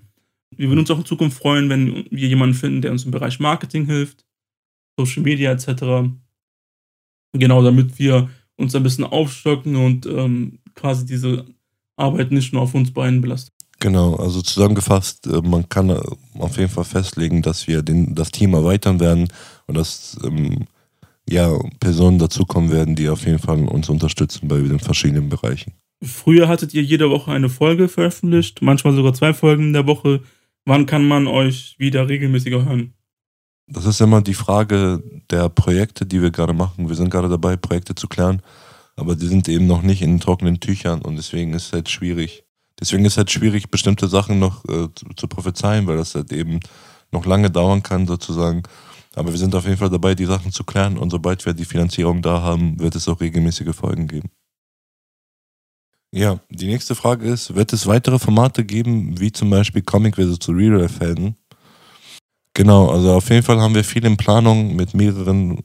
[0.57, 3.41] Wir würden uns auch in Zukunft freuen, wenn wir jemanden finden, der uns im Bereich
[3.41, 4.25] Marketing hilft,
[4.99, 6.11] Social Media etc.
[7.33, 11.47] Genau, damit wir uns ein bisschen aufstocken und ähm, quasi diese
[11.97, 13.55] Arbeit nicht nur auf uns beiden belastet.
[13.79, 16.01] Genau, also zusammengefasst, äh, man kann äh,
[16.39, 19.29] auf jeden Fall festlegen, dass wir den, das Team erweitern werden
[19.67, 20.67] und dass ähm,
[21.29, 25.73] ja, Personen dazukommen werden, die auf jeden Fall uns unterstützen bei den verschiedenen Bereichen.
[26.03, 30.21] Früher hattet ihr jede Woche eine Folge veröffentlicht, manchmal sogar zwei Folgen in der Woche.
[30.65, 32.95] Wann kann man euch wieder regelmäßiger hören?
[33.67, 36.89] Das ist immer die Frage der Projekte, die wir gerade machen.
[36.89, 38.43] Wir sind gerade dabei, Projekte zu klären,
[38.97, 42.45] aber die sind eben noch nicht in trockenen Tüchern und deswegen ist es halt schwierig.
[42.81, 46.33] Deswegen ist es halt schwierig, bestimmte Sachen noch äh, zu, zu prophezeien, weil das halt
[46.33, 46.61] eben
[47.13, 48.63] noch lange dauern kann, sozusagen.
[49.15, 51.65] Aber wir sind auf jeden Fall dabei, die Sachen zu klären und sobald wir die
[51.65, 54.31] Finanzierung da haben, wird es auch regelmäßige Folgen geben.
[56.13, 60.49] Ja, die nächste Frage ist, wird es weitere Formate geben, wie zum Beispiel Comic versus
[60.49, 61.37] Real Life Helden?
[62.55, 65.61] Genau, also auf jeden Fall haben wir viel in Planung mit mehreren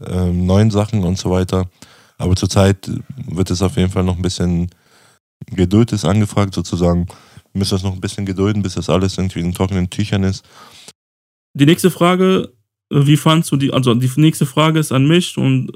[0.00, 1.68] ähm, neuen Sachen und so weiter.
[2.16, 2.90] Aber zurzeit
[3.26, 4.70] wird es auf jeden Fall noch ein bisschen
[5.50, 7.06] Geduld ist angefragt sozusagen.
[7.52, 10.44] Wir müssen das noch ein bisschen gedulden, bis das alles irgendwie in trockenen Tüchern ist.
[11.54, 12.52] Die nächste Frage,
[12.90, 15.70] äh, wie fandst du die, also die nächste Frage ist an mich und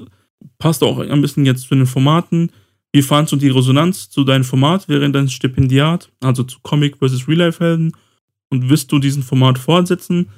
[0.59, 2.51] passt auch ein bisschen jetzt zu den Formaten.
[2.93, 7.29] Wie fandst du die Resonanz zu deinem Format während deines Stipendiat, also zu Comic vs.
[7.29, 7.93] Real Life Helden?
[8.53, 10.29] Und wirst du diesen Format fortsetzen?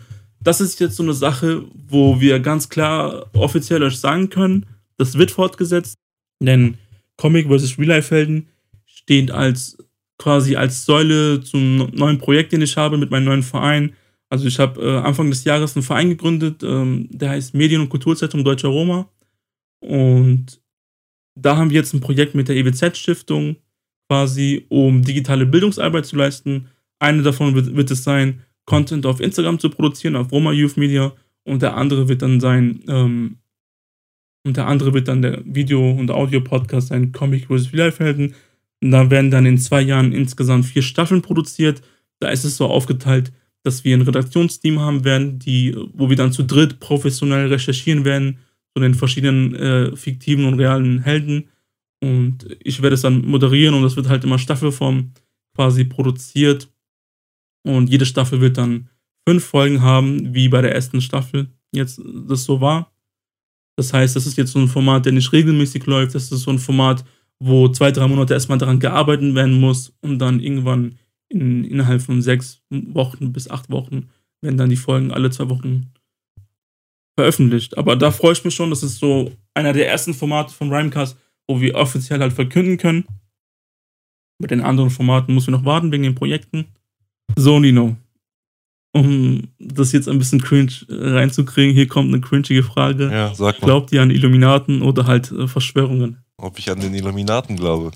[0.41, 4.67] Das ist jetzt so eine Sache, wo wir ganz klar offiziell euch sagen können,
[4.99, 5.97] das wird fortgesetzt,
[6.41, 6.77] denn
[7.17, 7.79] Comic vs.
[7.79, 8.49] Real Life Helden
[8.85, 9.79] steht als
[10.19, 13.95] quasi als Säule zum neuen Projekt, den ich habe mit meinem neuen Verein.
[14.29, 17.89] Also ich habe äh, Anfang des Jahres einen Verein gegründet, ähm, der heißt Medien- und
[17.89, 19.09] Kulturzentrum Deutscher Roma.
[19.81, 20.62] Und
[21.35, 23.57] da haben wir jetzt ein Projekt mit der EWZ-Stiftung
[24.09, 26.69] quasi, um digitale Bildungsarbeit zu leisten.
[26.99, 31.13] Eine davon wird, wird, es sein, Content auf Instagram zu produzieren, auf Roma Youth Media.
[31.45, 33.39] Und der andere wird dann sein, ähm,
[34.45, 37.73] und der andere wird dann der Video- und Audio-Podcast sein, Comic vs.
[37.73, 38.35] Real Life Helden.
[38.83, 41.81] Und da werden dann in zwei Jahren insgesamt vier Staffeln produziert.
[42.19, 46.33] Da ist es so aufgeteilt, dass wir ein Redaktionsteam haben werden, die, wo wir dann
[46.33, 48.39] zu dritt professionell recherchieren werden
[48.75, 51.49] zu den verschiedenen äh, fiktiven und realen Helden.
[52.03, 55.13] Und ich werde es dann moderieren und das wird halt immer Staffelform
[55.55, 56.69] quasi produziert.
[57.65, 58.89] Und jede Staffel wird dann
[59.29, 62.93] fünf Folgen haben, wie bei der ersten Staffel jetzt das so war.
[63.77, 66.15] Das heißt, das ist jetzt so ein Format, der nicht regelmäßig läuft.
[66.15, 67.05] Das ist so ein Format,
[67.39, 70.97] wo zwei, drei Monate erstmal daran gearbeitet werden muss und dann irgendwann
[71.29, 74.09] in, innerhalb von sechs Wochen bis acht Wochen
[74.43, 75.93] werden dann die Folgen alle zwei Wochen
[77.23, 77.79] veröffentlicht.
[77.79, 78.71] Aber da freue ich mich schon.
[78.71, 83.05] Das ist so einer der ersten Formate vom Rhymecast, wo wir offiziell halt verkünden können.
[84.41, 86.67] Mit den anderen Formaten müssen wir noch warten wegen den Projekten.
[87.37, 87.97] So, Nino.
[88.95, 93.09] Um das jetzt ein bisschen cringe reinzukriegen, hier kommt eine cringige Frage.
[93.11, 93.67] Ja, sag mal.
[93.67, 96.19] Glaubt ihr an Illuminaten oder halt äh, Verschwörungen?
[96.37, 97.93] Ob ich an den Illuminaten glaube?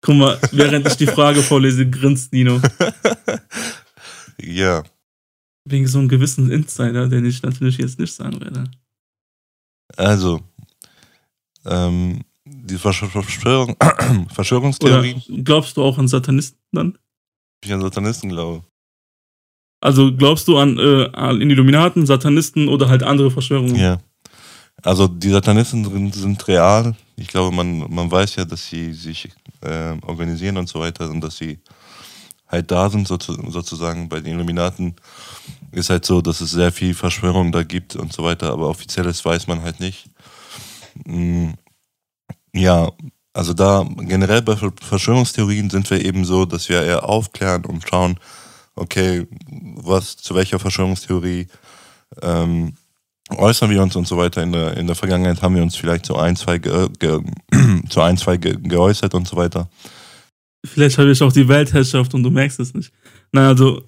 [0.00, 2.60] Guck mal, während ich die Frage vorlese, grinst Nino.
[4.40, 4.84] ja.
[5.66, 8.64] Wegen so einem gewissen Insider, den ich natürlich jetzt nicht sagen werde.
[9.96, 10.40] Also,
[11.64, 13.76] ähm, die Verschwörung,
[14.28, 15.14] Verschwörungstheorie.
[15.14, 16.98] Oder glaubst du auch an Satanisten dann?
[17.64, 18.62] Ich an Satanisten glaube.
[19.80, 23.76] Also glaubst du an, äh, an Illuminaten, Satanisten oder halt andere Verschwörungen?
[23.76, 24.00] Ja.
[24.82, 26.94] Also die Satanisten sind, sind real.
[27.16, 31.20] Ich glaube, man, man weiß ja, dass sie sich äh, organisieren und so weiter und
[31.20, 31.58] dass sie
[32.54, 34.94] halt da sind, sozusagen bei den Illuminaten
[35.72, 39.24] ist halt so, dass es sehr viel Verschwörung da gibt und so weiter, aber offizielles
[39.24, 40.08] weiß man halt nicht.
[41.04, 41.50] Mm,
[42.52, 42.90] ja,
[43.32, 48.18] also da generell bei Verschwörungstheorien sind wir eben so, dass wir eher aufklären und schauen,
[48.76, 51.48] okay, was zu welcher Verschwörungstheorie
[52.22, 52.74] ähm,
[53.30, 54.42] äußern wir uns und so weiter.
[54.42, 57.20] In der, in der Vergangenheit haben wir uns vielleicht zu ein, zwei, ge, ge,
[57.88, 59.68] zu ein, zwei ge, geäußert und so weiter.
[60.64, 62.92] Vielleicht habe ich auch die Weltherrschaft und du merkst es nicht.
[63.32, 63.82] Nein, also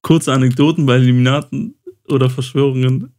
[0.00, 1.74] kurze Anekdoten bei Illuminaten
[2.08, 3.12] oder Verschwörungen,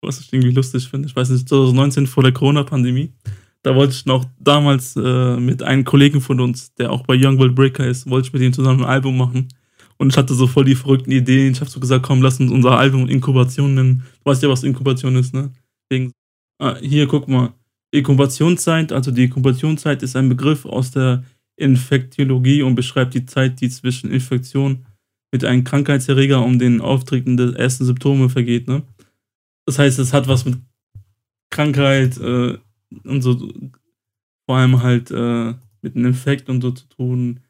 [0.00, 1.08] was ich irgendwie lustig finde.
[1.08, 3.12] Ich weiß nicht, 2019 vor der Corona-Pandemie,
[3.64, 7.38] da wollte ich noch damals äh, mit einem Kollegen von uns, der auch bei Young
[7.38, 9.48] World Breaker ist, wollte ich mit ihm zusammen ein Album machen.
[9.96, 11.52] Und ich hatte so voll die verrückten Ideen.
[11.52, 14.04] Ich habe so gesagt, komm, lass uns unser Album Inkubation nennen.
[14.22, 15.50] Du weißt ja, was Inkubation ist, ne?
[15.88, 16.12] Wegen,
[16.58, 17.54] ah, hier, guck mal.
[17.90, 21.22] Inkubationszeit, also die Inkubationszeit ist ein Begriff aus der
[21.56, 24.86] Infektiologie und beschreibt die Zeit, die zwischen Infektion
[25.32, 28.68] mit einem Krankheitserreger um den Auftreten der ersten Symptome vergeht.
[28.68, 28.82] Ne?
[29.66, 30.58] Das heißt, es hat was mit
[31.50, 32.58] Krankheit äh,
[33.04, 33.52] und so,
[34.46, 37.40] vor allem halt äh, mit einem Infekt und so zu tun,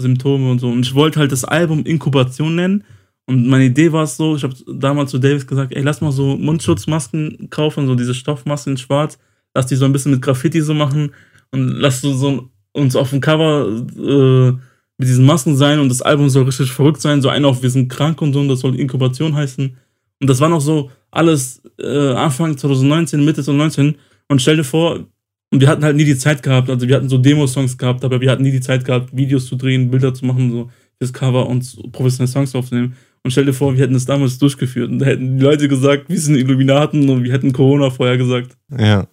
[0.00, 0.70] Symptome und so.
[0.70, 2.84] Und ich wollte halt das Album Inkubation nennen.
[3.26, 6.12] Und meine Idee war es so, ich habe damals zu Davis gesagt, ey, lass mal
[6.12, 9.18] so Mundschutzmasken kaufen, so diese Stoffmasken in schwarz,
[9.54, 11.12] lass die so ein bisschen mit Graffiti so machen
[11.50, 12.48] und lass so, so
[12.78, 14.52] uns auf dem Cover äh,
[14.98, 17.22] mit diesen Masken sein und das Album soll richtig verrückt sein.
[17.22, 19.76] So einer auf, wir sind krank und so, und das soll Inkubation heißen.
[20.20, 23.96] Und das war noch so alles äh, Anfang 2019, Mitte 2019.
[24.28, 25.06] Und stell dir vor,
[25.50, 28.20] und wir hatten halt nie die Zeit gehabt, also wir hatten so Demo-Songs gehabt, aber
[28.20, 31.46] wir hatten nie die Zeit gehabt, Videos zu drehen, Bilder zu machen, so fürs Cover
[31.46, 32.96] und professionelle Songs aufzunehmen.
[33.22, 36.08] Und stell dir vor, wir hätten das damals durchgeführt und da hätten die Leute gesagt,
[36.08, 38.56] wir sind Illuminaten und wir hätten Corona vorher gesagt.
[38.76, 39.06] Ja,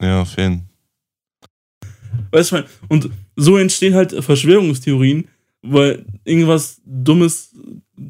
[0.00, 0.73] ja, auf jeden Fall.
[2.34, 5.28] Weißt du, und so entstehen halt Verschwörungstheorien,
[5.62, 7.54] weil irgendwas Dummes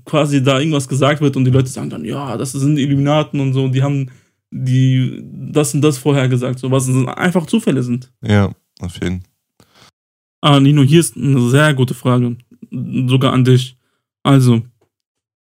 [0.06, 3.52] quasi da irgendwas gesagt wird und die Leute sagen dann, ja, das sind Illuminaten und
[3.52, 4.10] so, die haben
[4.50, 8.10] die das und das vorher gesagt, so was einfach Zufälle sind.
[8.22, 9.30] Ja, auf jeden Fall.
[10.40, 12.36] Ah, Nino, hier ist eine sehr gute Frage.
[12.70, 13.76] Sogar an dich.
[14.22, 14.62] Also,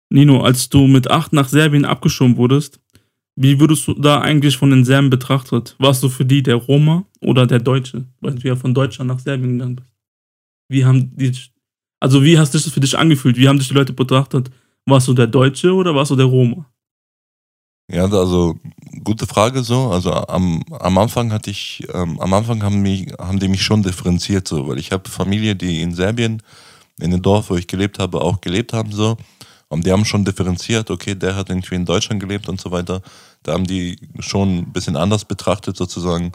[0.08, 2.80] Nino, als du mit acht nach Serbien abgeschoben wurdest,
[3.36, 5.76] wie würdest du da eigentlich von den Serben betrachtet?
[5.78, 8.06] Warst du für die der Roma oder der Deutsche?
[8.20, 9.92] Weil du ja von Deutschland nach Serbien gegangen bist.
[10.68, 11.37] Wie haben die,
[12.00, 13.37] also wie hast du das für dich angefühlt?
[13.37, 14.50] Wie haben dich die Leute betrachtet?
[14.87, 16.66] Warst du der Deutsche oder warst du der Roma?
[17.92, 18.56] Ja, also
[19.02, 19.90] gute Frage so.
[19.90, 23.83] Also am, am Anfang hatte ich, ähm, am Anfang haben, mich, haben die mich schon
[23.83, 26.42] differenziert so, weil ich habe Familie, die in Serbien,
[27.00, 29.16] in dem Dorf, wo ich gelebt habe, auch gelebt haben so.
[29.68, 33.02] Und die haben schon differenziert, okay, der hat irgendwie in Deutschland gelebt und so weiter.
[33.42, 36.33] Da haben die schon ein bisschen anders betrachtet sozusagen.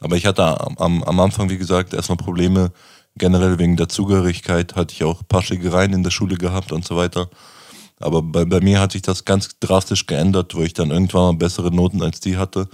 [0.00, 2.72] Aber ich hatte am, am Anfang, wie gesagt, erstmal Probleme.
[3.16, 6.84] Generell wegen der Zugehörigkeit hatte ich auch ein paar Schlägereien in der Schule gehabt und
[6.84, 7.30] so weiter.
[7.98, 11.36] Aber bei, bei mir hat sich das ganz drastisch geändert, wo ich dann irgendwann mal
[11.36, 12.68] bessere Noten als die hatte.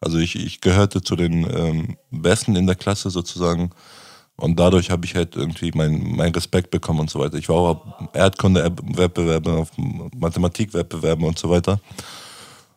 [0.00, 3.70] Also ich, ich gehörte zu den ähm, Besten in der Klasse sozusagen.
[4.36, 7.36] Und dadurch habe ich halt irgendwie meinen mein Respekt bekommen und so weiter.
[7.38, 11.80] Ich war auch auf Erdkunde-Wettbewerben, auf Mathematik-Wettbewerben und so weiter.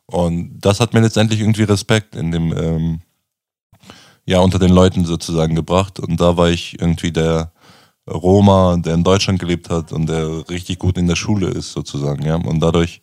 [0.05, 3.01] Und das hat mir letztendlich irgendwie Respekt in dem, ähm,
[4.25, 5.99] ja, unter den Leuten sozusagen gebracht.
[5.99, 7.51] Und da war ich irgendwie der,
[8.09, 12.23] Roma, der in Deutschland gelebt hat und der richtig gut in der Schule ist, sozusagen,
[12.23, 12.35] ja.
[12.35, 13.01] Und dadurch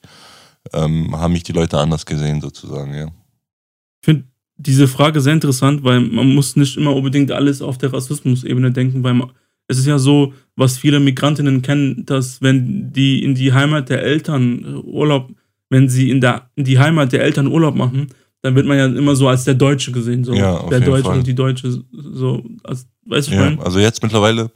[0.73, 3.07] ähm, haben mich die Leute anders gesehen, sozusagen, ja.
[3.07, 4.25] Ich finde
[4.57, 9.03] diese Frage sehr interessant, weil man muss nicht immer unbedingt alles auf der Rassismusebene denken,
[9.03, 9.33] weil man,
[9.67, 14.03] es ist ja so, was viele Migrantinnen kennen, dass wenn die in die Heimat der
[14.03, 15.33] Eltern Urlaub,
[15.69, 18.09] wenn sie in, der, in die Heimat der Eltern Urlaub machen,
[18.43, 21.19] dann wird man ja immer so als der Deutsche gesehen, so ja, der Deutsche Fall.
[21.19, 24.51] und die Deutsche, so, als, weißt du, ja, Also jetzt mittlerweile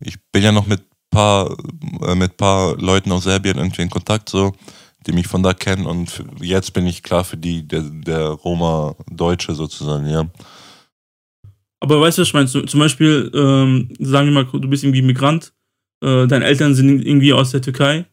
[0.00, 1.56] ich bin ja noch mit paar,
[2.02, 4.52] äh, mit paar Leuten aus Serbien irgendwie in Kontakt, so,
[5.06, 9.54] die mich von da kennen und jetzt bin ich klar für die, der, der Roma-Deutsche
[9.54, 10.28] sozusagen, ja.
[11.80, 12.48] Aber weißt du, was ich meine?
[12.48, 15.52] Zum Beispiel, ähm, sagen wir mal, du bist irgendwie Migrant,
[16.02, 18.06] äh, deine Eltern sind irgendwie aus der Türkei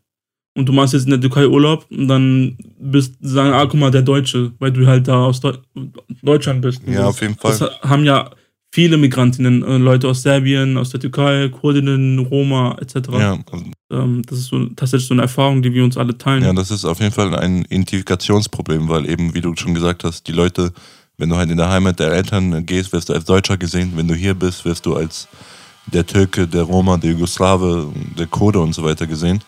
[0.55, 3.91] und du machst jetzt in der Türkei Urlaub und dann bist, sagen, ah, guck mal,
[3.91, 5.53] der Deutsche, weil du halt da aus Deu
[6.21, 6.81] Deutschland bist.
[6.85, 7.57] Ja, auf jeden Fall.
[7.57, 8.29] Das haben ja
[8.71, 12.95] viele Migrantinnen, äh, Leute aus Serbien, aus der Türkei, Kurdinnen, Roma etc.
[13.13, 13.39] Ja.
[13.91, 16.43] Ähm, das ist so, tatsächlich so eine Erfahrung, die wir uns alle teilen.
[16.43, 20.27] Ja, das ist auf jeden Fall ein Identifikationsproblem, weil eben, wie du schon gesagt hast,
[20.27, 20.73] die Leute,
[21.17, 23.93] wenn du halt in der Heimat der Eltern gehst, wirst du als Deutscher gesehen.
[23.95, 25.27] Wenn du hier bist, wirst du als
[25.87, 29.41] der Türke, der Roma, der Jugoslawe, der Kurde und so weiter gesehen.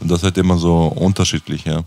[0.00, 1.84] Und das ist halt immer so unterschiedlich, ja.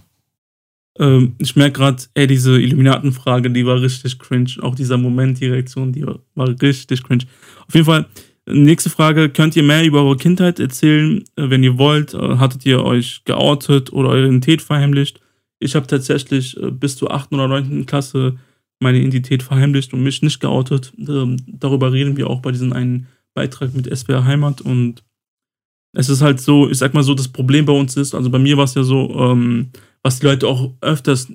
[0.99, 4.51] Ähm, ich merke gerade, ey, diese Illuminatenfrage, die war richtig cringe.
[4.61, 7.25] Auch dieser Moment, die Reaktion, die war, war, richtig cringe.
[7.67, 8.05] Auf jeden Fall,
[8.45, 9.29] nächste Frage.
[9.29, 12.13] Könnt ihr mehr über eure Kindheit erzählen, äh, wenn ihr wollt?
[12.13, 15.21] Äh, hattet ihr euch geoutet oder eure Identität verheimlicht?
[15.59, 17.31] Ich habe tatsächlich äh, bis zur 8.
[17.33, 17.85] oder 9.
[17.85, 18.37] Klasse
[18.79, 20.93] meine Identität verheimlicht und mich nicht geoutet.
[20.97, 25.03] Ähm, darüber reden wir auch bei diesem einen Beitrag mit SWR Heimat und
[25.93, 28.39] es ist halt so, ich sag mal so, das Problem bei uns ist, also bei
[28.39, 29.69] mir war es ja so, ähm,
[30.03, 31.31] was die Leute auch öfters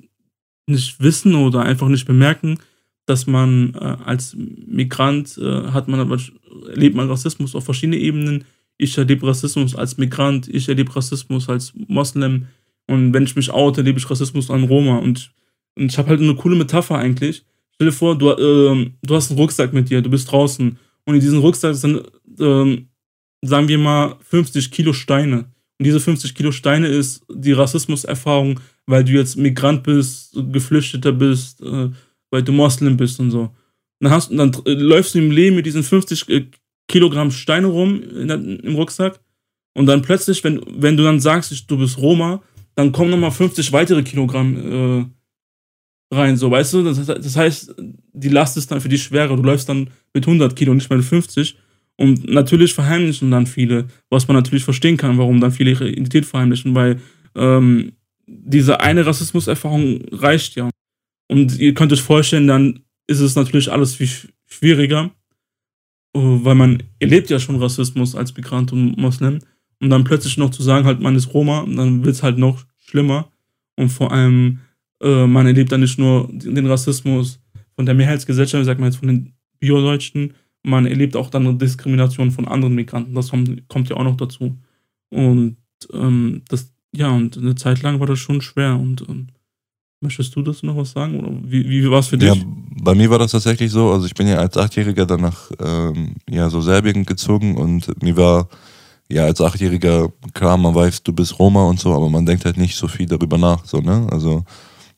[0.67, 2.59] nicht wissen oder einfach nicht bemerken,
[3.05, 6.19] dass man äh, als Migrant äh, hat man
[6.69, 8.45] erlebt man Rassismus auf verschiedenen Ebenen.
[8.77, 12.47] Ich erlebe Rassismus als Migrant, ich erlebe Rassismus als Moslem
[12.87, 15.31] und wenn ich mich oute, erlebe ich Rassismus an Roma und,
[15.75, 17.43] und ich habe halt eine coole Metapher eigentlich.
[17.75, 21.13] Stell dir vor, du, äh, du hast einen Rucksack mit dir, du bist draußen und
[21.13, 22.03] in diesem Rucksack sind,
[22.39, 22.87] ähm,
[23.45, 25.45] sagen wir mal, 50 Kilo Steine.
[25.77, 31.61] Und diese 50 Kilo Steine ist die Rassismuserfahrung, weil du jetzt Migrant bist, Geflüchteter bist,
[31.61, 31.89] äh,
[32.31, 33.53] weil du Moslem bist und so.
[33.99, 36.45] Dann, hast, dann äh, läufst du im Leben mit diesen 50 äh,
[36.87, 39.19] Kilogramm Steine rum der, im Rucksack.
[39.73, 42.41] Und dann plötzlich, wenn, wenn du dann sagst, du bist Roma,
[42.75, 45.09] dann kommen nochmal 50 weitere Kilogramm
[46.11, 46.83] äh, rein, so, weißt du?
[46.83, 47.75] Das, das, heißt,
[48.13, 49.35] die Last ist dann für dich schwerer.
[49.35, 51.57] Du läufst dann mit 100 Kilo, nicht mehr mit 50.
[51.97, 56.25] Und natürlich verheimlichen dann viele, was man natürlich verstehen kann, warum dann viele ihre Identität
[56.25, 56.99] verheimlichen, weil
[57.35, 57.93] ähm,
[58.27, 60.69] diese eine Rassismuserfahrung reicht ja.
[61.27, 64.09] Und ihr könnt euch vorstellen, dann ist es natürlich alles viel
[64.45, 65.11] schwieriger,
[66.15, 69.39] äh, weil man erlebt ja schon Rassismus als Migrant und Moslem.
[69.81, 72.65] Und dann plötzlich noch zu sagen, halt, man ist Roma, dann wird es halt noch
[72.77, 73.31] schlimmer.
[73.75, 74.59] Und vor allem,
[75.01, 77.39] äh, man erlebt dann nicht nur den Rassismus
[77.75, 80.33] von der Mehrheitsgesellschaft, sagt man jetzt von den Biodeutschen,
[80.65, 83.13] man erlebt auch dann eine Diskrimination von anderen Migranten.
[83.13, 84.57] Das kommt, kommt ja auch noch dazu.
[85.09, 85.57] Und
[85.93, 88.75] ähm, das, ja, und eine Zeit lang war das schon schwer.
[88.75, 89.27] Und ähm,
[90.01, 91.19] möchtest du das noch was sagen?
[91.19, 92.33] Oder wie, wie war es für dich?
[92.33, 92.41] Ja,
[92.81, 93.91] bei mir war das tatsächlich so.
[93.91, 98.17] Also ich bin ja als Achtjähriger dann nach ähm, ja, so Serbien gezogen und mir
[98.17, 98.49] war
[99.07, 102.57] ja als Achtjähriger klar, man weiß, du bist Roma und so, aber man denkt halt
[102.57, 103.65] nicht so viel darüber nach.
[103.65, 104.07] So, ne?
[104.11, 104.43] Also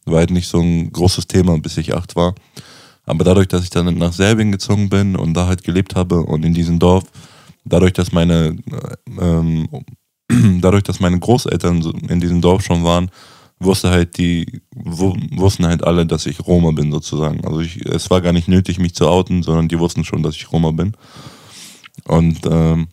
[0.05, 2.33] war halt nicht so ein großes Thema, bis ich acht war.
[3.07, 6.45] Aber dadurch, dass ich dann nach Serbien gezogen bin und da halt gelebt habe und
[6.45, 7.05] in diesem Dorf,
[7.65, 9.67] dadurch, dass meine äh, ähm,
[10.61, 13.09] dadurch, dass meine Großeltern in diesem Dorf schon waren,
[13.59, 17.43] wusste halt die, wussten halt alle, dass ich Roma bin sozusagen.
[17.45, 20.35] Also ich, es war gar nicht nötig, mich zu outen, sondern die wussten schon, dass
[20.35, 20.93] ich Roma bin.
[22.05, 22.87] Und ähm,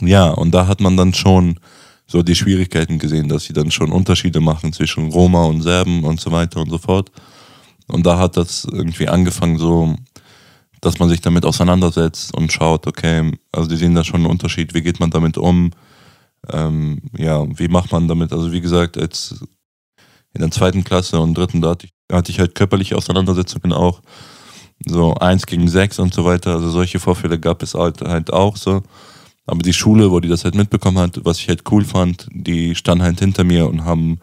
[0.00, 1.58] ja, und da hat man dann schon
[2.06, 6.20] so die Schwierigkeiten gesehen, dass sie dann schon Unterschiede machen zwischen Roma und Serben und
[6.20, 7.10] so weiter und so fort.
[7.88, 9.96] Und da hat das irgendwie angefangen so,
[10.80, 14.74] dass man sich damit auseinandersetzt und schaut, okay, also die sehen da schon einen Unterschied,
[14.74, 15.72] wie geht man damit um,
[16.52, 19.44] ähm, ja, wie macht man damit, also wie gesagt, als
[20.34, 24.00] in der zweiten Klasse und dritten, da hatte ich, hatte ich halt körperliche Auseinandersetzungen auch,
[24.86, 28.56] so eins gegen sechs und so weiter, also solche Vorfälle gab es halt, halt auch
[28.56, 28.82] so.
[29.46, 32.74] Aber die Schule, wo die das halt mitbekommen hat, was ich halt cool fand, die
[32.74, 34.20] standen halt hinter mir und haben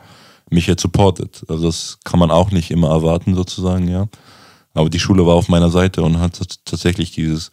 [0.49, 1.43] mich jetzt supportet.
[1.47, 4.07] Also das kann man auch nicht immer erwarten sozusagen, ja.
[4.73, 7.51] Aber die Schule war auf meiner Seite und hat tatsächlich dieses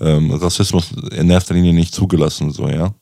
[0.00, 2.94] ähm, Rassismus in erster Linie nicht zugelassen, so, ja.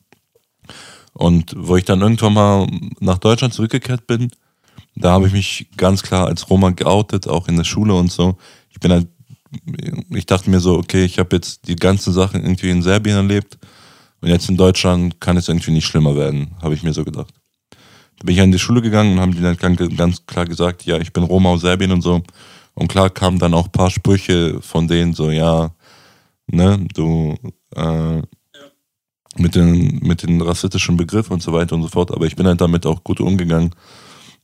[1.13, 2.67] Und wo ich dann irgendwann mal
[2.99, 4.31] nach Deutschland zurückgekehrt bin,
[4.95, 8.37] da habe ich mich ganz klar als Roma geoutet, auch in der Schule und so.
[8.69, 9.07] Ich bin halt,
[10.09, 13.57] ich dachte mir so, okay, ich habe jetzt die ganzen Sachen irgendwie in Serbien erlebt
[14.21, 17.33] und jetzt in Deutschland kann es irgendwie nicht schlimmer werden, habe ich mir so gedacht.
[18.23, 19.57] Bin ich in die Schule gegangen und haben die dann
[19.95, 22.21] ganz klar gesagt, ja, ich bin Roma aus Serbien und so.
[22.73, 25.71] Und klar kamen dann auch ein paar Sprüche von denen so, ja,
[26.47, 27.35] ne, du,
[27.75, 28.21] äh,
[29.37, 32.11] mit den, mit den rassistischen Begriffen und so weiter und so fort.
[32.11, 33.73] Aber ich bin halt damit auch gut umgegangen.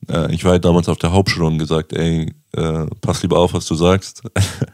[0.10, 3.54] Äh, ich war halt damals auf der Hauptschule und gesagt, ey, äh, pass lieber auf,
[3.54, 4.24] was du sagst.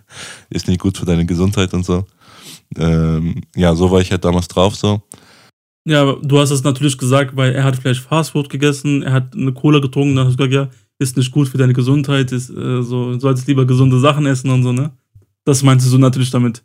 [0.49, 2.05] Ist nicht gut für deine Gesundheit und so
[2.77, 5.01] ähm, ja, so war ich halt damals drauf so.
[5.85, 9.51] Ja, du hast es natürlich gesagt, weil er hat vielleicht Fastfood gegessen, er hat eine
[9.53, 12.83] Cola getrunken, dann hast du gesagt, ja, ist nicht gut für deine Gesundheit, ist äh,
[12.83, 14.91] so, solltest lieber gesunde Sachen essen und so, ne?
[15.43, 16.63] Das meintest du natürlich damit.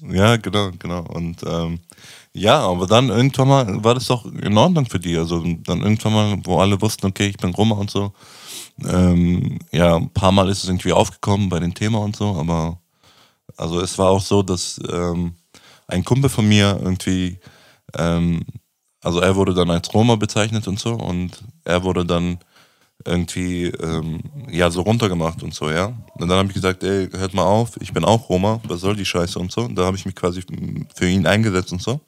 [0.00, 1.02] Ja, genau, genau.
[1.02, 1.80] Und ähm,
[2.32, 5.16] ja, aber dann irgendwann mal war das doch in Ordnung für die.
[5.16, 8.12] Also dann irgendwann mal, wo alle wussten, okay, ich bin Roma und so.
[8.86, 12.78] Ähm, ja, ein paar Mal ist es irgendwie aufgekommen bei dem Thema und so, aber
[13.56, 15.34] also es war auch so, dass ähm,
[15.88, 17.38] ein Kumpel von mir irgendwie,
[17.96, 18.44] ähm,
[19.02, 22.38] also er wurde dann als Roma bezeichnet und so und er wurde dann
[23.04, 24.20] irgendwie ähm,
[24.50, 25.86] ja so runtergemacht und so, ja.
[26.14, 28.96] Und dann habe ich gesagt, ey, hört mal auf, ich bin auch Roma, was soll
[28.96, 29.62] die Scheiße und so.
[29.62, 30.42] Und da habe ich mich quasi
[30.94, 32.00] für ihn eingesetzt und so.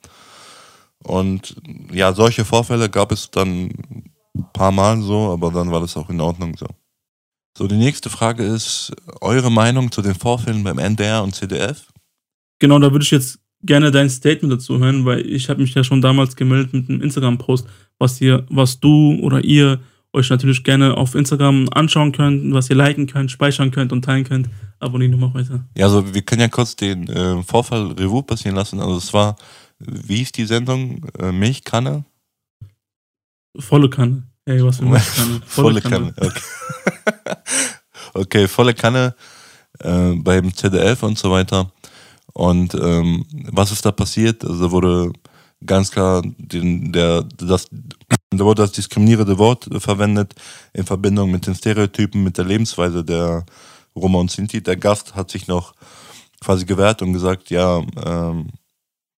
[1.05, 1.57] Und
[1.93, 3.71] ja, solche Vorfälle gab es dann
[4.35, 6.67] ein paar Mal so, aber dann war das auch in Ordnung so.
[7.57, 11.89] So, die nächste Frage ist eure Meinung zu den Vorfällen beim NDR und CDF?
[12.59, 15.85] Genau, da würde ich jetzt gerne dein Statement dazu hören, weil ich habe mich ja
[15.85, 17.67] schon damals gemeldet mit einem Instagram-Post,
[17.99, 19.81] was ihr, was du oder ihr
[20.13, 24.25] euch natürlich gerne auf Instagram anschauen könnt, was ihr liken könnt, speichern könnt und teilen
[24.25, 24.49] könnt.
[24.81, 25.65] Abonniert nochmal weiter.
[25.77, 28.81] Ja, also wir können ja kurz den äh, Vorfall Revue passieren lassen.
[28.81, 29.37] Also es war,
[29.79, 31.05] wie ist die Sendung?
[31.19, 32.05] Äh, Milchkanne?
[33.59, 34.25] Volle Kanne.
[34.47, 35.41] Ey, was für Milchkanne.
[35.47, 36.13] Volle, Volle Kanne.
[36.13, 36.31] Kanne.
[36.31, 36.41] Okay.
[38.15, 39.15] okay, volle Kanne
[39.81, 41.71] äh, beim ZDF und so weiter.
[42.33, 44.45] Und ähm, was ist da passiert?
[44.45, 45.13] Also wurde
[45.65, 47.69] ganz klar den, der, das,
[48.31, 50.35] da wurde das diskriminierende Wort verwendet
[50.73, 53.45] in Verbindung mit den Stereotypen, mit der Lebensweise der
[53.95, 54.63] Roma und Sinti.
[54.63, 55.75] Der Gast hat sich noch
[56.41, 58.49] quasi gewehrt und gesagt, ja, ähm,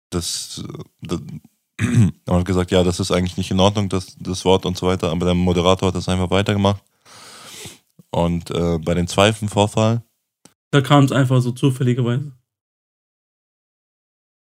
[0.09, 0.63] das,
[1.01, 1.19] das
[2.29, 5.11] hat gesagt, ja, das ist eigentlich nicht in Ordnung, das, das Wort und so weiter,
[5.11, 6.83] aber der Moderator hat das einfach weitergemacht.
[8.09, 10.03] Und äh, bei dem zweiten Vorfall.
[10.71, 12.33] Da kam es einfach so zufälligerweise.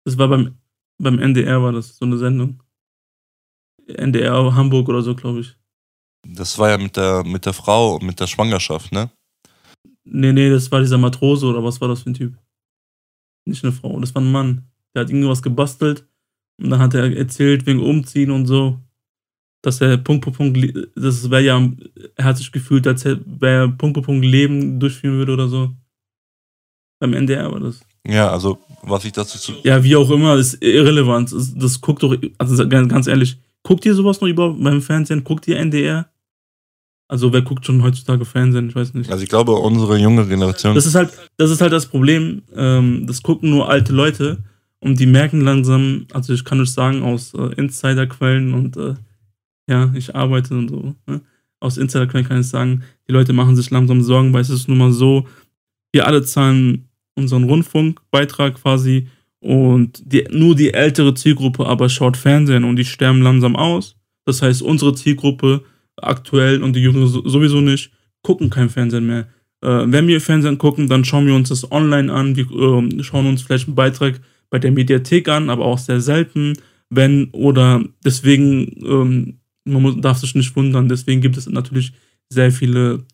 [0.10, 0.58] Das war beim,
[0.98, 2.63] beim NDR, war das so eine Sendung.
[3.86, 5.56] NDR Hamburg oder so, glaube ich.
[6.28, 9.12] Das war ja mit der, mit der Frau und mit der Schwangerschaft, ne?
[10.04, 12.34] Nee, nee, das war dieser Matrose oder was war das für ein Typ?
[13.45, 14.67] Nicht eine Frau, das war ein Mann.
[14.95, 16.08] Der hat irgendwas gebastelt
[16.60, 18.80] und dann hat er erzählt wegen Umziehen und so,
[19.62, 21.72] dass er Punkt, Punkt, Punkt, das wäre ja,
[22.15, 25.72] er hat sich gefühlt, als wäre er Punkt, Punkt, Punkt Leben durchführen würde oder so.
[27.00, 27.86] Beim NDR war das.
[28.08, 29.54] Ja, also, was ich dazu zu.
[29.63, 31.32] Ja, wie auch immer, ist irrelevant.
[31.32, 35.24] Das, das guckt doch, also ganz ehrlich, guckt ihr sowas noch über beim Fernsehen?
[35.24, 36.10] Guckt ihr NDR?
[37.08, 38.69] Also wer guckt schon heutzutage Fernsehen?
[38.69, 39.12] Ich weiß nicht.
[39.12, 40.75] Also ich glaube, unsere junge Generation.
[40.75, 42.44] Das ist halt, das ist halt das Problem.
[42.56, 44.44] Ähm, das gucken nur alte Leute
[44.80, 48.94] und die merken langsam, also ich kann euch sagen, aus äh, Insiderquellen und äh,
[49.67, 51.21] ja, ich arbeite und so, ne?
[51.60, 54.77] aus Insiderquellen kann ich sagen, die Leute machen sich langsam Sorgen, weil es ist nun
[54.77, 55.27] mal so,
[55.92, 56.88] wir alle zahlen
[57.20, 59.08] unseren Rundfunkbeitrag quasi
[59.40, 63.96] und die, nur die ältere Zielgruppe aber schaut Fernsehen und die sterben langsam aus.
[64.26, 65.63] Das heißt, unsere Zielgruppe
[65.98, 67.92] aktuell und die Jüngere sowieso nicht,
[68.22, 69.28] gucken kein Fernsehen mehr.
[69.62, 73.28] Äh, wenn wir Fernsehen gucken, dann schauen wir uns das online an, wir äh, schauen
[73.28, 76.54] uns vielleicht einen Beitrag bei der Mediathek an, aber auch sehr selten.
[76.90, 81.94] wenn oder deswegen, ähm, man muss, darf sich nicht wundern, deswegen gibt es natürlich
[82.30, 83.06] sehr viele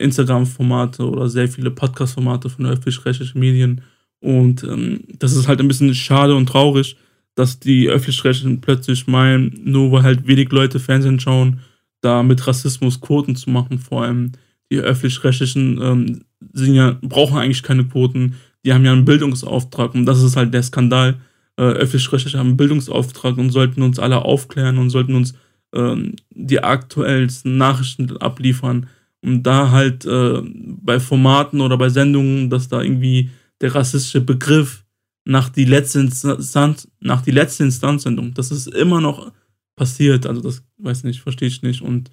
[0.00, 3.82] Instagram-Formate oder sehr viele Podcast-Formate von öffentlich-rechtlichen Medien.
[4.20, 6.96] Und ähm, das ist halt ein bisschen schade und traurig,
[7.34, 11.60] dass die öffentlich-rechtlichen plötzlich meinen, nur weil halt wenig Leute Fernsehen schauen,
[12.00, 13.78] da mit Rassismus Quoten zu machen.
[13.78, 14.32] Vor allem
[14.70, 16.20] die öffentlich-rechtlichen ähm,
[16.54, 18.34] ja, brauchen eigentlich keine Quoten.
[18.64, 21.16] Die haben ja einen Bildungsauftrag und das ist halt der Skandal.
[21.56, 25.34] Äh, öffentlich-rechtliche haben einen Bildungsauftrag und sollten uns alle aufklären und sollten uns
[25.74, 28.86] ähm, die aktuellsten Nachrichten abliefern.
[29.22, 34.84] Und da halt äh, bei Formaten oder bei Sendungen, dass da irgendwie der rassistische Begriff
[35.24, 39.30] nach die letzte Instanz, nach die letzte Instanzsendung, das ist immer noch
[39.76, 40.26] passiert.
[40.26, 41.82] Also das weiß nicht, verstehe ich nicht.
[41.82, 42.10] Und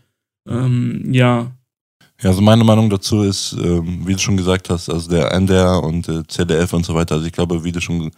[0.47, 1.51] ähm, ja.
[2.22, 5.84] Ja, also meine Meinung dazu ist, ähm, wie du schon gesagt hast, also der NDR
[5.84, 8.12] und äh, ZDF und so weiter, also ich glaube, wie du schon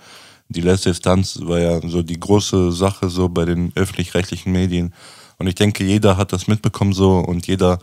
[0.49, 4.93] die letzte Instanz war ja so die große Sache so bei den öffentlich-rechtlichen Medien.
[5.37, 7.79] Und ich denke, jeder hat das mitbekommen so und jeder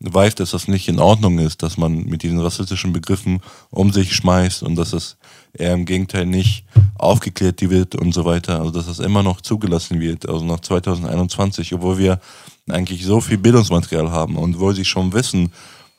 [0.00, 3.40] weiß, dass das nicht in Ordnung ist, dass man mit diesen rassistischen Begriffen
[3.70, 5.16] um sich schmeißt und dass es
[5.52, 6.64] eher im Gegenteil nicht
[6.96, 8.60] aufgeklärt wird und so weiter.
[8.60, 12.20] Also dass das immer noch zugelassen wird, also nach 2021, obwohl wir
[12.68, 15.52] eigentlich so viel Bildungsmaterial haben und wo sie schon wissen,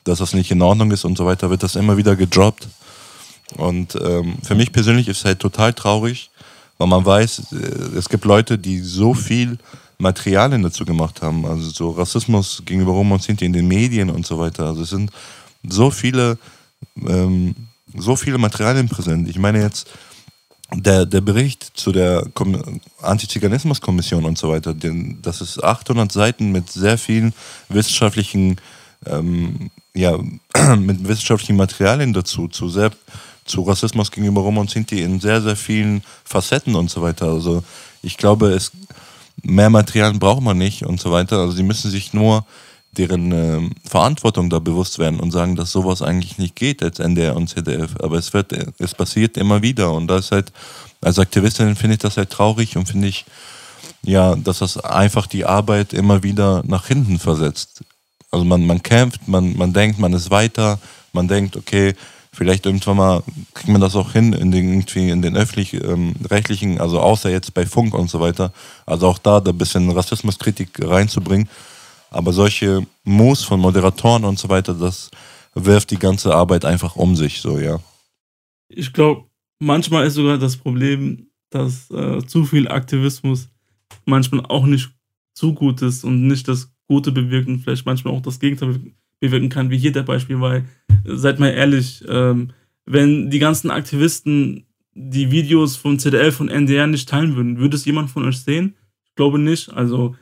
[0.04, 2.68] dass das nicht in Ordnung ist und so weiter, wird das immer wieder gedroppt.
[3.56, 6.30] Und ähm, für mich persönlich ist es halt total traurig,
[6.78, 9.58] weil man weiß, äh, es gibt Leute, die so viel
[10.00, 11.44] Materialien dazu gemacht haben.
[11.44, 14.66] Also so Rassismus gegenüber Roma und Sinti in den Medien und so weiter.
[14.66, 15.10] Also es sind
[15.68, 16.38] so viele,
[17.06, 17.54] ähm,
[17.96, 19.28] so viele Materialien präsent.
[19.28, 19.88] Ich meine jetzt,
[20.72, 22.24] der, der Bericht zu der
[23.02, 27.34] Antiziganismus-Kommission und so weiter, den, das ist 800 Seiten mit sehr vielen
[27.68, 28.56] wissenschaftlichen,
[29.06, 30.16] ähm, ja,
[30.78, 32.92] mit wissenschaftlichen Materialien dazu, zu sehr,
[33.44, 37.26] zu Rassismus gegenüber Roma und Sinti in sehr, sehr vielen Facetten und so weiter.
[37.26, 37.64] Also
[38.02, 38.70] ich glaube, es,
[39.42, 41.38] mehr Materialien braucht man nicht und so weiter.
[41.38, 42.44] Also sie müssen sich nur
[42.92, 47.36] deren äh, Verantwortung da bewusst werden und sagen, dass sowas eigentlich nicht geht als NDR
[47.36, 47.96] und ZDF.
[48.00, 50.52] Aber es wird, es passiert immer wieder und da ist halt,
[51.00, 53.24] als Aktivistin finde ich das halt traurig und finde ich,
[54.02, 57.84] ja, dass das einfach die Arbeit immer wieder nach hinten versetzt.
[58.30, 60.78] Also man, man kämpft, man, man denkt, man ist weiter,
[61.12, 61.94] man denkt, okay,
[62.32, 63.22] vielleicht irgendwann mal
[63.54, 67.52] kriegt man das auch hin in den, irgendwie in den öffentlich-rechtlichen, ähm, also außer jetzt
[67.54, 68.52] bei Funk und so weiter,
[68.86, 71.48] also auch da da ein bisschen Rassismuskritik reinzubringen.
[72.10, 75.10] Aber solche Moves von Moderatoren und so weiter, das
[75.54, 77.80] wirft die ganze Arbeit einfach um sich, so, ja.
[78.68, 79.24] Ich glaube,
[79.58, 83.48] manchmal ist sogar das Problem, dass äh, zu viel Aktivismus
[84.04, 84.90] manchmal auch nicht
[85.34, 88.80] zu gut ist und nicht das Gute bewirkt und vielleicht manchmal auch das Gegenteil
[89.20, 90.64] bewirken kann, wie hier der Beispiel, weil,
[91.04, 92.52] seid mal ehrlich, ähm,
[92.86, 97.84] wenn die ganzen Aktivisten die Videos von ZDF und NDR nicht teilen würden, würde es
[97.84, 98.74] jemand von euch sehen?
[99.04, 99.72] Ich glaube nicht.
[99.72, 100.16] Also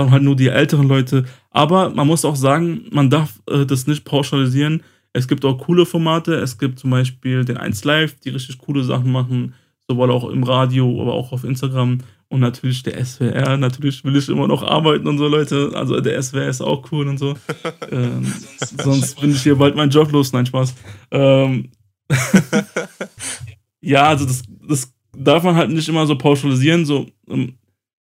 [0.00, 1.26] sondern halt nur die älteren Leute.
[1.50, 4.82] Aber man muss auch sagen, man darf äh, das nicht pauschalisieren.
[5.12, 6.34] Es gibt auch coole Formate.
[6.36, 9.54] Es gibt zum Beispiel den 1 Live, die richtig coole Sachen machen,
[9.86, 11.98] sowohl auch im Radio, aber auch auf Instagram.
[12.30, 13.56] Und natürlich der SWR.
[13.56, 15.72] Natürlich will ich immer noch arbeiten und so, Leute.
[15.74, 17.34] Also der SWR ist auch cool und so.
[17.90, 18.32] ähm,
[18.78, 20.32] sonst bin ich hier bald meinen Job los.
[20.32, 20.74] Nein, Spaß.
[21.10, 21.72] Ähm,
[23.80, 26.86] ja, also das, das darf man halt nicht immer so pauschalisieren.
[26.86, 27.58] So, ähm,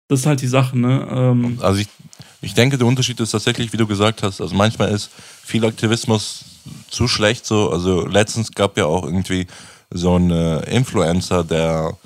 [0.08, 1.06] das ist halt die Sache, ne?
[1.10, 1.88] Ähm, also ich,
[2.40, 5.10] ich denke, der Unterschied ist tatsächlich, wie du gesagt hast, also manchmal ist
[5.44, 6.46] viel Aktivismus
[6.88, 7.70] zu schlecht so.
[7.70, 9.46] Also letztens gab ja auch irgendwie
[9.90, 11.98] so einen äh, Influencer, der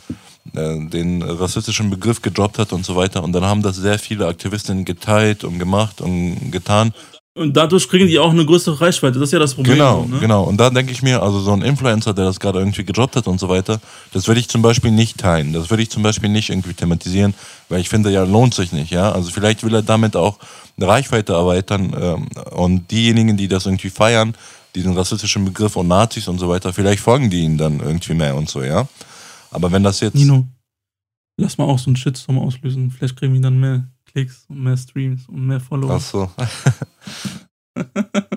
[0.52, 3.22] den rassistischen Begriff gedroppt hat und so weiter.
[3.22, 6.92] Und dann haben das sehr viele Aktivistinnen geteilt und gemacht und getan.
[7.38, 9.18] Und dadurch kriegen die auch eine größere Reichweite.
[9.20, 9.76] Das ist ja das Problem.
[9.76, 10.18] Genau, ne?
[10.18, 10.42] genau.
[10.42, 13.28] Und da denke ich mir, also so ein Influencer, der das gerade irgendwie gedroppt hat
[13.28, 13.80] und so weiter,
[14.12, 15.52] das würde ich zum Beispiel nicht teilen.
[15.52, 17.34] Das würde ich zum Beispiel nicht irgendwie thematisieren,
[17.68, 18.90] weil ich finde, ja, lohnt sich nicht.
[18.90, 20.38] Ja, also vielleicht will er damit auch
[20.76, 24.34] eine Reichweite erweitern ähm, und diejenigen, die das irgendwie feiern,
[24.74, 28.34] diesen rassistischen Begriff und Nazis und so weiter, vielleicht folgen die ihnen dann irgendwie mehr
[28.34, 28.88] und so, ja.
[29.50, 30.14] Aber wenn das jetzt.
[30.14, 30.46] Nino,
[31.36, 32.90] lass mal auch so einen Shitstorm auslösen.
[32.90, 35.94] Vielleicht kriegen wir dann mehr Klicks und mehr Streams und mehr Follower.
[35.94, 36.30] Ach so.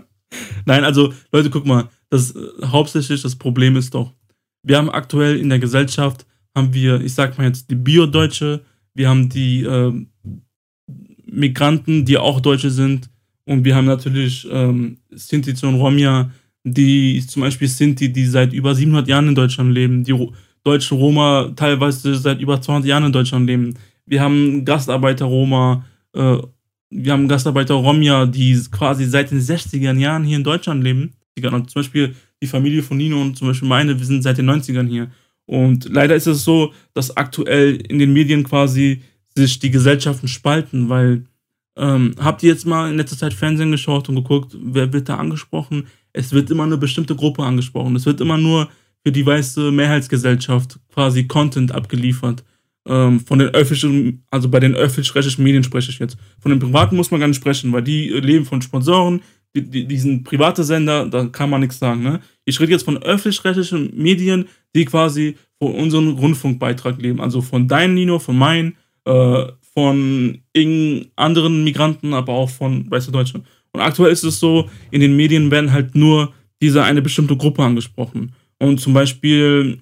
[0.65, 4.13] Nein, also Leute, guck mal, das äh, hauptsächlich das Problem ist doch,
[4.63, 9.09] wir haben aktuell in der Gesellschaft haben wir, ich sag mal jetzt die Bio-Deutsche, wir
[9.09, 10.05] haben die äh,
[11.25, 13.09] Migranten, die auch Deutsche sind
[13.45, 16.31] und wir haben natürlich ähm, Sinti und Romja,
[16.63, 20.13] die zum Beispiel Sinti, die seit über 700 Jahren in Deutschland leben, die
[20.63, 23.75] deutschen Roma teilweise seit über 200 Jahren in Deutschland leben.
[24.05, 26.37] Wir haben Gastarbeiter Roma, äh,
[26.89, 31.13] wir haben Gastarbeiter Romja, die quasi seit den 60er Jahren hier in Deutschland leben.
[31.39, 34.87] zum Beispiel die Familie von Nino und zum Beispiel meine, wir sind seit den 90ern
[34.87, 35.11] hier.
[35.45, 39.01] Und leider ist es so, dass aktuell in den Medien quasi
[39.35, 41.25] sich die Gesellschaften spalten, weil
[41.77, 45.17] ähm, habt ihr jetzt mal in letzter Zeit Fernsehen geschaut und geguckt, wer wird da
[45.17, 45.87] angesprochen?
[46.13, 47.95] Es wird immer eine bestimmte Gruppe angesprochen.
[47.95, 48.69] Es wird immer nur
[49.03, 52.43] für die weiße Mehrheitsgesellschaft quasi Content abgeliefert.
[52.87, 56.17] Ähm, von den öffentlichen, also bei den öffentlich-rechtlichen Medien spreche ich jetzt.
[56.39, 59.21] Von den privaten muss man gar nicht sprechen, weil die leben von Sponsoren,
[59.55, 62.01] die, die, diesen private Sender, da kann man nichts sagen.
[62.01, 62.21] Ne?
[62.45, 64.45] Ich rede jetzt von öffentlich-rechtlichen Medien,
[64.75, 67.21] die quasi von unserem Rundfunkbeitrag leben.
[67.21, 68.75] Also von deinem Nino, von meinen,
[69.05, 70.39] äh, von
[71.15, 73.45] anderen Migranten, aber auch von weiße Deutschen.
[73.73, 77.63] Und aktuell ist es so, in den Medien werden halt nur diese eine bestimmte Gruppe
[77.63, 78.33] angesprochen.
[78.61, 79.79] Und zum Beispiel,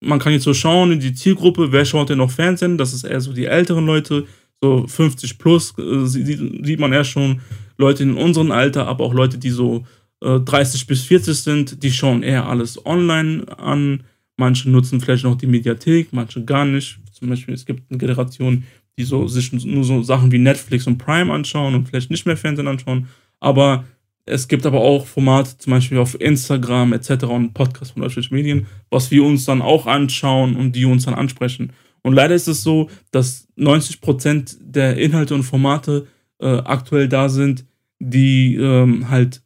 [0.00, 2.76] man kann jetzt so schauen in die Zielgruppe, wer schaut denn noch Fernsehen?
[2.76, 4.26] Das ist eher so die älteren Leute,
[4.60, 7.40] so 50 plus, äh, sieht man eher schon
[7.78, 9.86] Leute in unserem Alter, aber auch Leute, die so
[10.24, 14.02] äh, 30 bis 40 sind, die schauen eher alles online an.
[14.36, 16.98] Manche nutzen vielleicht noch die Mediathek, manche gar nicht.
[17.12, 18.64] Zum Beispiel, es gibt eine Generation,
[18.98, 22.36] die so sich nur so Sachen wie Netflix und Prime anschauen und vielleicht nicht mehr
[22.36, 23.06] Fernsehen anschauen.
[23.38, 23.84] Aber
[24.26, 27.24] es gibt aber auch Formate, zum Beispiel auf Instagram etc.
[27.24, 31.14] und Podcasts von öffentlichen Medien, was wir uns dann auch anschauen und die uns dann
[31.14, 31.72] ansprechen.
[32.02, 36.06] Und leider ist es so, dass 90% der Inhalte und Formate
[36.40, 37.64] äh, aktuell da sind,
[37.98, 39.42] die ähm, halt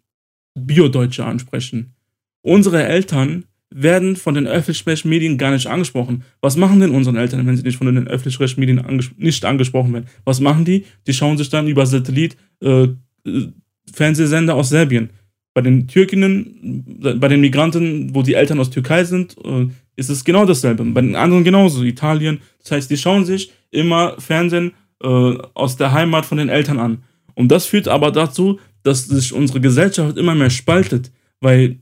[0.55, 1.95] Biodeutsche ansprechen.
[2.43, 6.23] Unsere Eltern werden von den öffentlich-rechtlichen Medien gar nicht angesprochen.
[6.41, 9.93] Was machen denn unsere Eltern, wenn sie nicht von den öffentlich-rechtlichen Medien anges nicht angesprochen
[9.93, 10.07] werden?
[10.25, 10.85] Was machen die?
[11.09, 12.89] Die schauen sich dann über Satellit äh,
[13.27, 13.49] äh,
[13.93, 15.11] Fernsehsender aus Serbien.
[15.55, 16.85] Bei den Türkinnen,
[17.19, 20.85] bei den Migranten, wo die Eltern aus Türkei sind, äh, ist es genau dasselbe.
[20.85, 22.41] Bei den anderen genauso, Italien.
[22.61, 24.73] Das heißt, die schauen sich immer Fernsehen
[25.03, 25.07] äh,
[25.55, 27.05] aus der Heimat von den Eltern an.
[27.35, 31.11] Und das führt aber dazu, dass sich unsere Gesellschaft immer mehr spaltet,
[31.41, 31.79] weil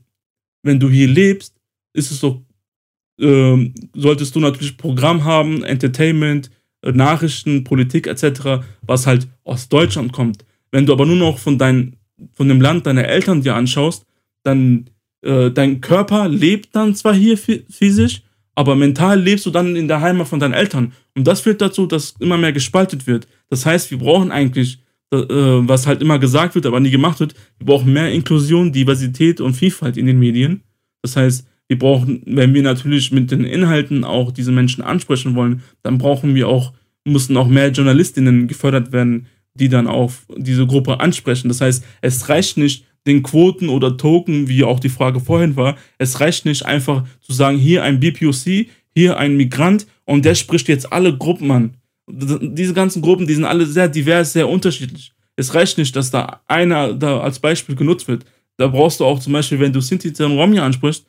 [0.63, 1.55] wenn du hier lebst,
[1.93, 2.45] ist es so,
[3.19, 6.49] äh, solltest du natürlich Programm haben, Entertainment,
[6.81, 10.45] äh, Nachrichten, Politik etc., was halt aus Deutschland kommt.
[10.73, 11.97] Wenn du aber nur noch von, dein,
[12.33, 14.07] von dem Land deiner Eltern dir anschaust,
[14.41, 14.89] dann
[15.21, 18.23] äh, dein Körper lebt dann zwar hier physisch,
[18.55, 20.93] aber mental lebst du dann in der Heimat von deinen Eltern.
[21.15, 23.27] Und das führt dazu, dass immer mehr gespaltet wird.
[23.51, 24.79] Das heißt, wir brauchen eigentlich,
[25.11, 29.41] äh, was halt immer gesagt wird, aber nie gemacht wird, wir brauchen mehr Inklusion, Diversität
[29.41, 30.63] und Vielfalt in den Medien.
[31.03, 35.61] Das heißt, wir brauchen, wenn wir natürlich mit den Inhalten auch diese Menschen ansprechen wollen,
[35.83, 36.73] dann brauchen wir auch,
[37.05, 41.47] müssen auch mehr Journalistinnen gefördert werden, die dann auf diese Gruppe ansprechen.
[41.47, 45.77] Das heißt, es reicht nicht, den Quoten oder Token, wie auch die Frage vorhin war,
[45.97, 50.67] es reicht nicht einfach zu sagen, hier ein BPOC, hier ein Migrant und der spricht
[50.69, 51.73] jetzt alle Gruppen an.
[52.07, 55.11] Diese ganzen Gruppen, die sind alle sehr divers, sehr unterschiedlich.
[55.35, 58.25] Es reicht nicht, dass da einer da als Beispiel genutzt wird.
[58.57, 61.05] Da brauchst du auch zum Beispiel, wenn du Sinti und Romja ansprichst,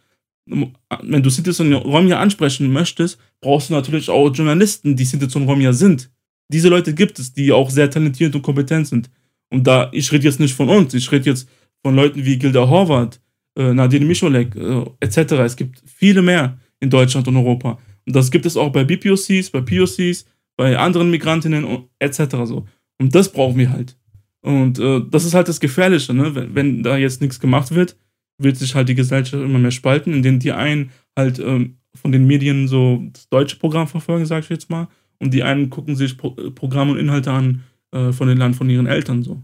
[0.46, 5.46] wenn du Sinti und Romja ansprechen möchtest, brauchst du natürlich auch Journalisten, die Sinti und
[5.46, 6.10] Romja sind.
[6.48, 9.10] Diese Leute gibt es, die auch sehr talentiert und kompetent sind.
[9.50, 11.48] Und da, ich rede jetzt nicht von uns, ich rede jetzt
[11.82, 13.20] von Leuten wie Gilda Horvath,
[13.56, 15.32] äh, Nadine Micholek äh, etc.
[15.44, 17.78] Es gibt viele mehr in Deutschland und Europa.
[18.06, 20.26] Und das gibt es auch bei BPOCs, bei POCs,
[20.56, 22.18] bei anderen Migrantinnen etc.
[22.44, 22.66] So.
[22.98, 23.96] Und das brauchen wir halt.
[24.42, 26.34] Und äh, das ist halt das Gefährliche, ne?
[26.34, 27.96] wenn, wenn da jetzt nichts gemacht wird,
[28.38, 32.26] wird sich halt die Gesellschaft immer mehr spalten, indem die einen halt ähm, von den
[32.26, 34.88] Medien so das deutsche Programm verfolgen, sag ich jetzt mal,
[35.18, 38.56] und die einen gucken sich Pro äh, Programme und Inhalte an äh, von den Land
[38.56, 39.42] von ihren Eltern so.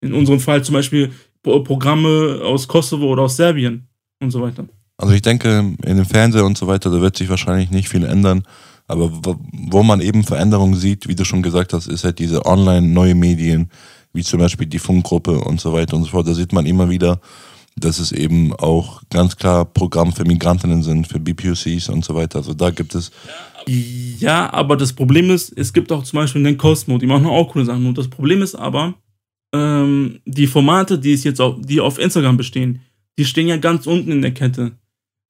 [0.00, 3.86] In unserem Fall zum Beispiel Pro Programme aus Kosovo oder aus Serbien
[4.20, 4.64] und so weiter.
[4.96, 8.04] Also ich denke, in dem Fernseher und so weiter, da wird sich wahrscheinlich nicht viel
[8.04, 8.44] ändern.
[8.86, 12.86] Aber wo man eben Veränderungen sieht, wie du schon gesagt hast, ist halt diese online
[12.86, 13.70] neue Medien,
[14.12, 16.28] wie zum Beispiel die Funkgruppe und so weiter und so fort.
[16.28, 17.20] Da sieht man immer wieder,
[17.76, 22.38] dass es eben auch ganz klar Programme für Migrantinnen sind, für BPOCs und so weiter.
[22.38, 23.10] Also da gibt es.
[23.66, 27.52] Ja, aber das Problem ist, es gibt auch zum Beispiel den Cosmo, die machen auch
[27.52, 27.86] coole Sachen.
[27.86, 28.94] Und das Problem ist aber,
[29.54, 32.80] ähm, die Formate, die es jetzt auf, die auf Instagram bestehen,
[33.18, 34.72] die stehen ja ganz unten in der Kette.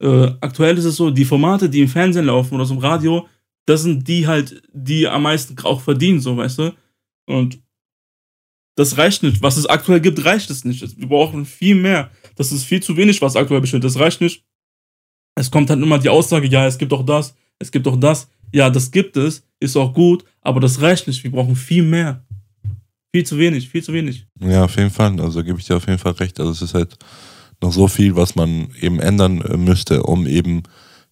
[0.01, 3.27] Äh, aktuell ist es so, die Formate, die im Fernsehen laufen oder so im Radio,
[3.65, 6.73] das sind die halt, die am meisten auch verdienen, so, weißt du?
[7.25, 7.59] Und
[8.75, 9.41] das reicht nicht.
[9.41, 10.99] Was es aktuell gibt, reicht es nicht.
[10.99, 12.11] Wir brauchen viel mehr.
[12.35, 13.83] Das ist viel zu wenig, was aktuell besteht.
[13.83, 14.43] Das reicht nicht.
[15.35, 18.29] Es kommt dann immer die Aussage, ja, es gibt auch das, es gibt auch das.
[18.51, 21.23] Ja, das gibt es, ist auch gut, aber das reicht nicht.
[21.23, 22.23] Wir brauchen viel mehr.
[23.11, 24.25] Viel zu wenig, viel zu wenig.
[24.39, 25.19] Ja, auf jeden Fall.
[25.19, 26.39] Also gebe ich dir auf jeden Fall recht.
[26.39, 26.97] Also es ist halt
[27.61, 30.63] noch so viel, was man eben ändern äh, müsste, um eben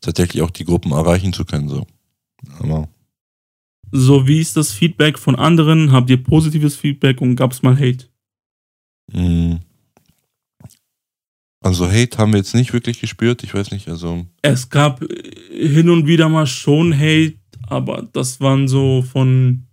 [0.02, 1.70] tatsächlich auch die Gruppen erreichen zu können.
[1.70, 1.86] So.
[2.60, 2.89] Aber
[3.92, 5.92] so, wie ist das Feedback von anderen?
[5.92, 8.06] Habt ihr positives Feedback und gab es mal Hate?
[9.12, 9.60] Mhm.
[11.62, 14.26] Also Hate haben wir jetzt nicht wirklich gespürt, ich weiß nicht, also.
[14.41, 15.03] Es gab
[15.51, 17.36] hin und wieder mal schon Hate,
[17.68, 19.68] aber das waren so von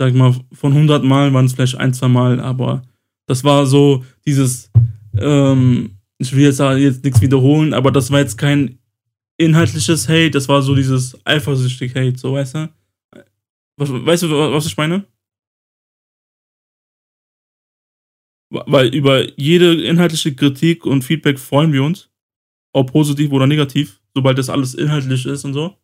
[0.00, 2.82] sag mal, von 100 Mal waren es vielleicht ein, zwei Mal, aber
[3.26, 4.70] das war so dieses,
[5.18, 8.78] ähm, ich will jetzt, jetzt nichts wiederholen, aber das war jetzt kein
[9.36, 12.68] inhaltliches Hate, das war so dieses eifersüchtig Hate, so weißt du?
[13.76, 15.04] Weißt du, was ich meine?
[18.50, 22.10] Weil über jede inhaltliche Kritik und Feedback freuen wir uns,
[22.72, 25.76] ob positiv oder negativ, sobald das alles inhaltlich ist und so.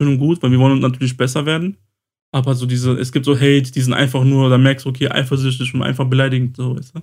[0.00, 1.78] Schön und gut, weil wir wollen natürlich besser werden.
[2.30, 5.08] Aber so diese, es gibt so Hate, die sind einfach nur, da merkst du, okay,
[5.08, 7.00] eifersüchtig und einfach beleidigend, so, weißt du?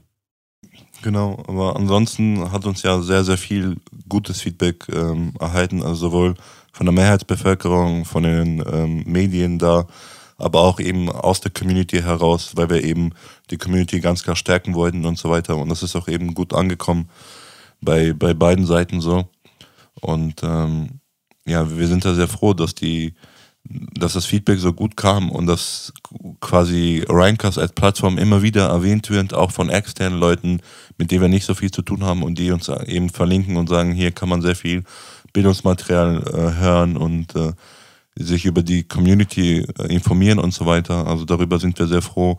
[1.02, 3.78] Genau, aber ansonsten hat uns ja sehr, sehr viel
[4.08, 6.36] gutes Feedback ähm, erhalten, also sowohl
[6.74, 9.88] von der Mehrheitsbevölkerung, von den ähm, Medien da,
[10.42, 13.12] aber auch eben aus der Community heraus, weil wir eben
[13.50, 15.58] die Community ganz klar stärken wollten und so weiter.
[15.58, 17.10] Und das ist auch eben gut angekommen
[17.82, 19.30] bei, bei beiden Seiten so.
[20.02, 21.00] Und ähm,
[21.46, 23.14] ja, wir sind da sehr froh, dass die
[23.64, 25.94] dass das Feedback so gut kam und dass
[26.40, 30.62] quasi Rhincast als Plattform immer wieder erwähnt wird, auch von externen Leuten,
[30.98, 33.70] mit denen wir nicht so viel zu tun haben und die uns eben verlinken und
[33.70, 34.84] sagen, hier kann man sehr viel
[35.34, 37.54] Bildungsmaterial äh, hören und äh,
[38.16, 41.08] sich über die Community äh, informieren und so weiter.
[41.08, 42.38] Also darüber sind wir sehr froh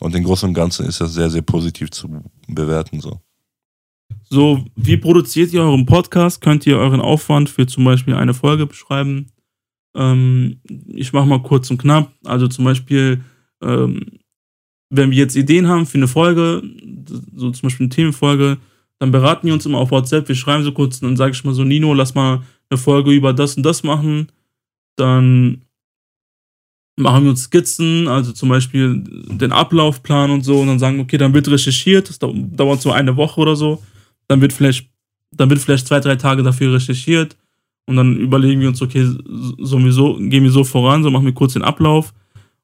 [0.00, 2.08] und im Großen und Ganzen ist das sehr, sehr positiv zu
[2.48, 3.00] bewerten.
[3.00, 3.20] So.
[4.28, 6.40] So, wie produziert ihr euren Podcast?
[6.40, 9.26] Könnt ihr euren Aufwand für zum Beispiel eine Folge beschreiben?
[9.94, 12.12] Ähm, ich mache mal kurz und knapp.
[12.24, 13.22] Also zum Beispiel,
[13.62, 14.18] ähm,
[14.90, 16.62] wenn wir jetzt Ideen haben für eine Folge,
[17.34, 18.58] so zum Beispiel eine Themenfolge,
[18.98, 20.28] dann beraten wir uns immer auf WhatsApp.
[20.28, 23.12] Wir schreiben so kurz und dann sage ich mal so, Nino, lass mal eine Folge
[23.12, 24.28] über das und das machen.
[24.96, 25.62] Dann
[26.96, 31.18] machen wir uns Skizzen, also zum Beispiel den Ablaufplan und so, und dann sagen, okay,
[31.18, 33.82] dann wird recherchiert, das dauert so eine Woche oder so.
[34.28, 34.88] Dann wird vielleicht,
[35.30, 37.36] dann wird vielleicht zwei, drei Tage dafür recherchiert.
[37.86, 39.04] Und dann überlegen wir uns, okay,
[39.58, 42.14] sowieso, gehen wir so voran, so machen wir kurz den Ablauf.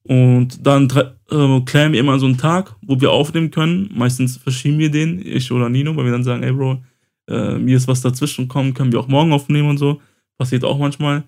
[0.05, 0.89] Und dann
[1.31, 3.91] äh, klären wir immer so einen Tag, wo wir aufnehmen können.
[3.95, 6.83] Meistens verschieben wir den, ich oder Nino, weil wir dann sagen, ey Bro,
[7.29, 10.01] äh, mir ist was dazwischen gekommen, können wir auch morgen aufnehmen und so.
[10.39, 11.24] Passiert auch manchmal.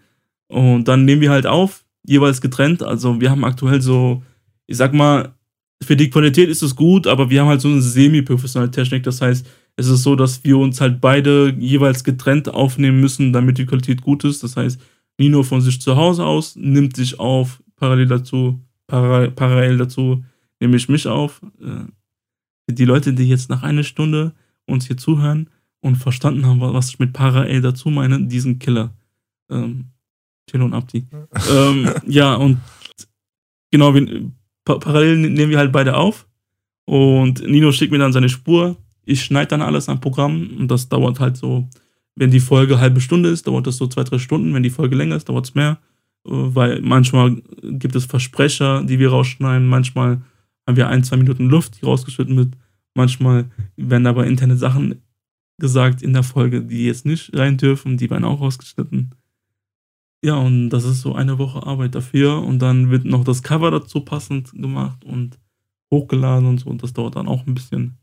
[0.51, 2.83] Und dann nehmen wir halt auf, jeweils getrennt.
[2.83, 4.23] Also wir haben aktuell so,
[4.67, 5.33] ich sag mal,
[5.83, 9.05] für die Qualität ist es gut, aber wir haben halt so eine semi-professionelle Technik.
[9.05, 9.47] Das heißt,
[9.77, 14.03] es ist so, dass wir uns halt beide jeweils getrennt aufnehmen müssen, damit die Qualität
[14.03, 14.43] gut ist.
[14.43, 14.81] Das heißt,
[15.19, 20.25] Nino von sich zu Hause aus nimmt sich auf, parallel dazu, para, parallel dazu
[20.59, 21.41] nehme ich mich auf.
[21.61, 21.85] Äh,
[22.73, 24.35] die Leute, die jetzt nach einer Stunde
[24.67, 25.49] uns hier zuhören
[25.81, 28.95] und verstanden haben, was ich mit parallel dazu meine, diesen Killer.
[29.49, 29.87] Ähm,
[30.51, 31.07] Tilo Abdi.
[31.53, 32.61] ähm, ja, und
[33.71, 34.31] genau, wir,
[34.65, 36.27] parallel nehmen wir halt beide auf.
[36.85, 38.77] Und Nino schickt mir dann seine Spur
[39.11, 41.69] ich schneide dann alles am Programm und das dauert halt so,
[42.15, 44.55] wenn die Folge halbe Stunde ist, dauert das so zwei, drei Stunden.
[44.55, 45.79] Wenn die Folge länger ist, dauert es mehr.
[46.27, 49.67] Äh, weil manchmal gibt es Versprecher, die wir rausschneiden.
[49.67, 50.23] Manchmal
[50.67, 52.57] haben wir ein, zwei Minuten Luft, die rausgeschnitten wird.
[52.95, 55.03] Manchmal werden aber interne Sachen
[55.59, 57.97] gesagt in der Folge, die jetzt nicht rein dürfen.
[57.97, 59.15] Die werden auch rausgeschnitten.
[60.23, 62.43] Ja, und das ist so eine Woche Arbeit dafür.
[62.43, 65.39] Und dann wird noch das Cover dazu passend gemacht und
[65.91, 66.71] hochgeladen und so.
[66.71, 67.99] Und das dauert dann auch ein bisschen.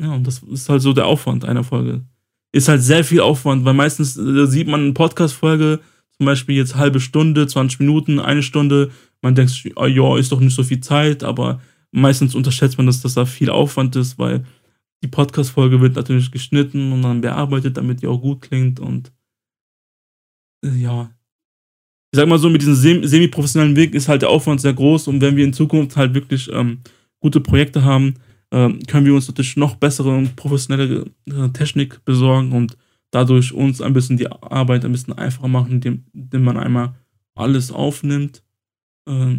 [0.00, 2.04] Ja, und das ist halt so der Aufwand einer Folge.
[2.52, 5.80] Ist halt sehr viel Aufwand, weil meistens äh, sieht man eine Podcast-Folge,
[6.16, 8.90] zum Beispiel jetzt halbe Stunde, 20 Minuten, eine Stunde.
[9.22, 13.02] Man denkt oh, ja, ist doch nicht so viel Zeit, aber meistens unterschätzt man, dass
[13.02, 14.44] das da viel Aufwand ist, weil
[15.02, 19.12] die Podcast-Folge wird natürlich geschnitten und dann bearbeitet, damit die auch gut klingt und
[20.64, 21.10] ja.
[22.10, 25.20] Ich sag mal so, mit diesem semi-professionellen Weg ist halt der Aufwand sehr groß und
[25.20, 26.80] wenn wir in Zukunft halt wirklich ähm,
[27.20, 28.14] gute Projekte haben,
[28.50, 32.78] ähm, können wir uns natürlich noch bessere und professionelle äh, Technik besorgen und
[33.10, 36.94] dadurch uns ein bisschen die Arbeit ein bisschen einfacher machen, indem, indem man einmal
[37.34, 38.42] alles aufnimmt
[39.08, 39.36] äh,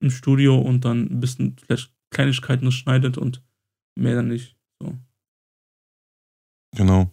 [0.00, 3.42] im Studio und dann ein bisschen vielleicht Kleinigkeiten schneidet und
[3.98, 4.56] mehr dann nicht.
[4.82, 4.98] So.
[6.76, 7.10] Genau.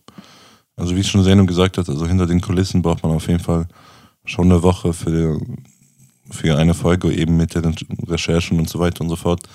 [0.79, 3.39] Also wie ich schon Sendung gesagt hat, also hinter den Kulissen braucht man auf jeden
[3.39, 3.67] Fall
[4.25, 5.39] schon eine Woche für,
[6.31, 7.75] für eine Folge eben mit den
[8.07, 9.47] Recherchen und so weiter und so fort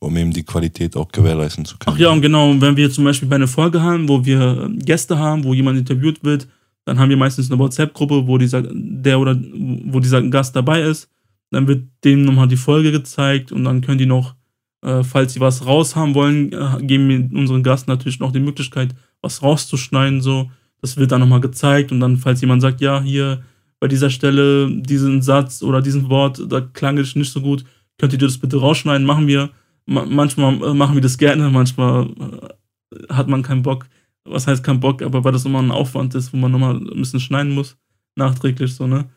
[0.00, 1.94] um eben die Qualität auch gewährleisten zu können.
[1.94, 5.18] Ach ja, und genau, wenn wir zum Beispiel bei einer Folge haben, wo wir Gäste
[5.18, 6.48] haben, wo jemand interviewt wird,
[6.86, 9.38] dann haben wir meistens eine WhatsApp-Gruppe, wo dieser, der oder
[9.84, 11.08] wo dieser Gast dabei ist.
[11.50, 14.34] Dann wird denen nochmal die Folge gezeigt und dann können die noch,
[14.82, 18.40] äh, falls sie was raus haben wollen, äh, geben wir unseren Gast natürlich noch die
[18.40, 20.22] Möglichkeit, was rauszuschneiden.
[20.22, 20.50] So,
[20.80, 23.42] das wird dann nochmal gezeigt und dann, falls jemand sagt, ja, hier
[23.78, 27.64] bei dieser Stelle diesen Satz oder diesen Wort, da klang es nicht so gut,
[27.98, 29.50] könnt ihr das bitte rausschneiden, machen wir
[29.90, 33.86] manchmal äh, machen wir das gerne, manchmal äh, hat man keinen Bock.
[34.24, 37.00] Was heißt kein Bock, aber weil das immer ein Aufwand ist, wo man nochmal ein
[37.00, 37.76] bisschen schneiden muss,
[38.16, 39.08] nachträglich so, ne?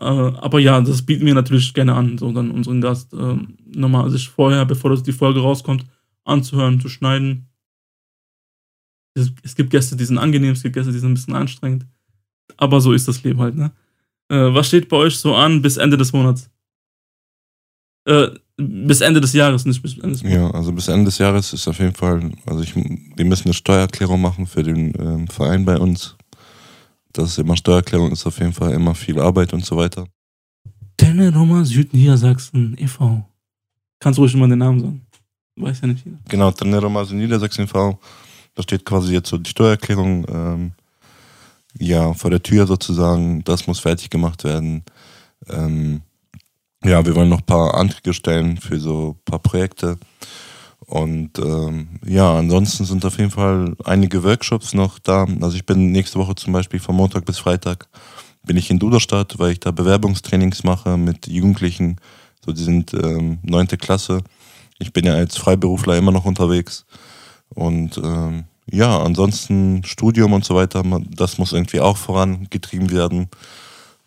[0.00, 3.36] Äh, aber ja, das bieten wir natürlich gerne an, so dann unseren Gast äh,
[3.74, 5.84] nochmal sich vorher, bevor das die Folge rauskommt,
[6.24, 7.48] anzuhören, zu schneiden.
[9.16, 11.86] Es, es, gibt Gäste, die sind angenehm, es gibt Gäste, die sind ein bisschen anstrengend.
[12.56, 13.72] Aber so ist das Leben halt, ne?
[14.28, 16.50] Äh, was steht bei euch so an bis Ende des Monats?
[18.06, 20.40] Äh, bis Ende des Jahres, nicht bis Ende des Monats.
[20.40, 23.54] Ja, also bis Ende des Jahres ist auf jeden Fall, also ich, wir müssen eine
[23.54, 26.16] Steuererklärung machen für den ähm, Verein bei uns.
[27.12, 30.06] Das ist immer Steuererklärung, ist auf jeden Fall immer viel Arbeit und so weiter.
[30.96, 33.24] Teneroma Südniedersachsen e.V.
[34.00, 35.06] Kannst du ruhig immer den Namen sagen.
[35.56, 36.18] Weiß ja nicht jeder.
[36.28, 37.98] Genau, Teneroma Südniedersachsen e.V.
[38.56, 40.72] Da steht quasi jetzt so die Steuererklärung ähm,
[41.78, 43.44] ja, vor der Tür sozusagen.
[43.44, 44.82] Das muss fertig gemacht werden.
[45.48, 46.02] Ähm,
[46.84, 49.98] ja, wir wollen noch ein paar Anträge stellen für so ein paar Projekte.
[50.86, 55.26] Und ähm, ja, ansonsten sind auf jeden Fall einige Workshops noch da.
[55.40, 57.88] Also ich bin nächste Woche zum Beispiel von Montag bis Freitag
[58.46, 61.96] bin ich in Duderstadt, weil ich da Bewerbungstrainings mache mit Jugendlichen.
[62.44, 64.22] So, die sind ähm, neunte Klasse.
[64.78, 66.86] Ich bin ja als Freiberufler immer noch unterwegs.
[67.56, 73.28] Und ähm, ja, ansonsten Studium und so weiter, das muss irgendwie auch vorangetrieben werden.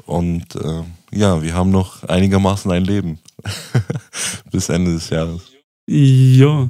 [0.05, 3.19] Und äh, ja, wir haben noch einigermaßen ein Leben
[4.51, 5.51] bis Ende des Jahres.
[5.87, 6.69] Ja.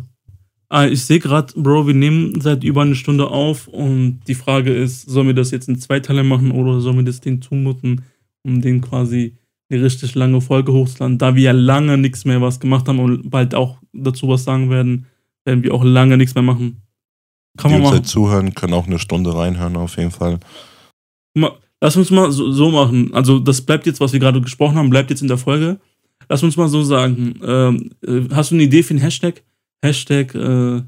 [0.69, 4.71] Ah, ich sehe gerade, Bro, wir nehmen seit über eine Stunde auf und die Frage
[4.71, 8.03] ist, sollen wir das jetzt in zwei Teile machen oder sollen wir das den zumuten,
[8.43, 9.35] um den quasi
[9.69, 11.17] eine richtig lange Folge hochzuladen?
[11.17, 14.69] Da wir ja lange nichts mehr was gemacht haben und bald auch dazu was sagen
[14.69, 15.07] werden,
[15.49, 16.81] werden wir auch lange nichts mehr machen.
[17.57, 18.03] Kann die man machen.
[18.03, 20.39] zuhören, können auch eine Stunde reinhören auf jeden Fall.
[21.81, 23.13] Lass uns mal so, so machen.
[23.13, 25.79] Also das bleibt jetzt, was wir gerade gesprochen haben, bleibt jetzt in der Folge.
[26.27, 27.39] Lass uns mal so sagen.
[27.43, 29.43] Ähm, äh, hast du eine Idee für einen Hashtag?
[29.83, 30.81] Hashtag, äh,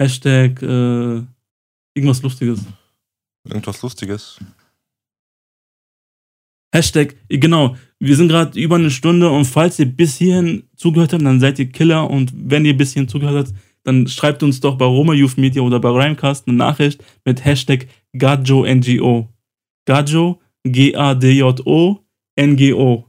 [0.00, 1.22] Hashtag, äh,
[1.94, 2.64] irgendwas Lustiges.
[3.46, 4.38] Irgendwas Lustiges?
[6.74, 7.76] Hashtag, genau.
[7.98, 11.58] Wir sind gerade über eine Stunde und falls ihr bis hierhin zugehört habt, dann seid
[11.58, 13.58] ihr Killer und wenn ihr bis hierhin zugehört habt,
[13.88, 17.88] dann schreibt uns doch bei Roma Youth Media oder bei Rhymecast eine Nachricht mit Hashtag
[18.12, 19.32] GajoNGO.
[19.86, 22.04] Gajo, G-A-D-J-O,
[22.36, 23.04] N-G-O.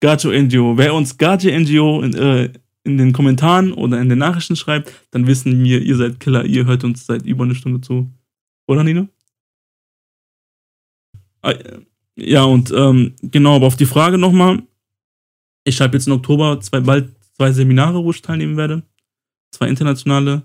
[0.00, 0.76] Gajo NGO.
[0.76, 2.52] Wer uns Gajo NGO in, äh,
[2.84, 6.66] in den Kommentaren oder in den Nachrichten schreibt, dann wissen wir, ihr seid Killer, ihr
[6.66, 8.12] hört uns seit über eine Stunde zu.
[8.66, 9.08] Oder, Nino?
[11.40, 11.54] Ah,
[12.16, 14.62] ja, und ähm, genau, aber auf die Frage nochmal.
[15.64, 18.82] Ich habe jetzt im Oktober zwei, bald zwei Seminare, wo ich teilnehmen werde
[19.50, 20.42] zwei internationale.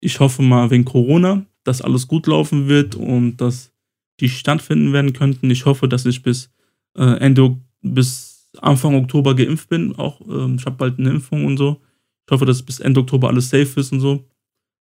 [0.00, 3.72] Ich hoffe mal wegen Corona, dass alles gut laufen wird und dass
[4.20, 5.50] die stattfinden werden könnten.
[5.50, 6.50] Ich hoffe, dass ich bis
[6.96, 9.94] äh, Ende bis Anfang Oktober geimpft bin.
[9.96, 11.80] Auch ähm, ich habe bald eine Impfung und so.
[12.26, 14.24] Ich hoffe, dass bis Ende Oktober alles safe ist und so.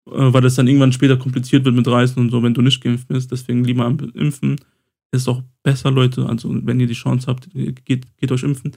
[0.06, 2.82] Äh, weil das dann irgendwann später kompliziert wird mit Reisen und so, wenn du nicht
[2.82, 3.30] geimpft bist.
[3.30, 4.56] Deswegen lieber impfen.
[5.12, 6.26] Ist auch besser, Leute.
[6.26, 8.72] Also, wenn ihr die Chance habt, geht, geht euch impfen.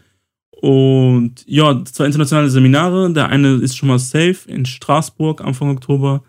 [0.63, 3.11] Und ja, zwei internationale Seminare.
[3.11, 6.23] Der eine ist schon mal safe in Straßburg Anfang Oktober.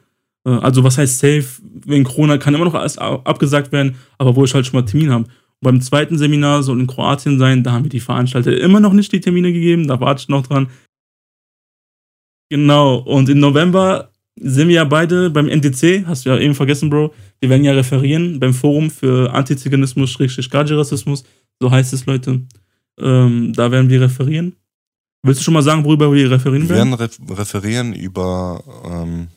[0.44, 1.44] Äh, also was heißt safe?
[1.86, 5.12] Wegen Corona kann immer noch alles abgesagt werden, aber wo ich halt schon mal Termin
[5.12, 5.26] habe.
[5.60, 9.12] beim zweiten Seminar soll in Kroatien sein, da haben wir die Veranstalter immer noch nicht
[9.12, 10.68] die Termine gegeben, da warte ich noch dran.
[12.50, 16.90] Genau, und im November sind wir ja beide beim NDC, hast du ja eben vergessen,
[16.90, 17.14] Bro.
[17.40, 21.22] Wir werden ja referieren beim Forum für Antiziganismus, Rassismus,
[21.60, 22.42] so heißt es, Leute.
[23.00, 24.54] Ähm, da werden wir referieren.
[25.22, 26.90] Willst du schon mal sagen, worüber wir referieren werden?
[26.90, 28.62] Wir werden referieren über.
[28.84, 29.28] Ähm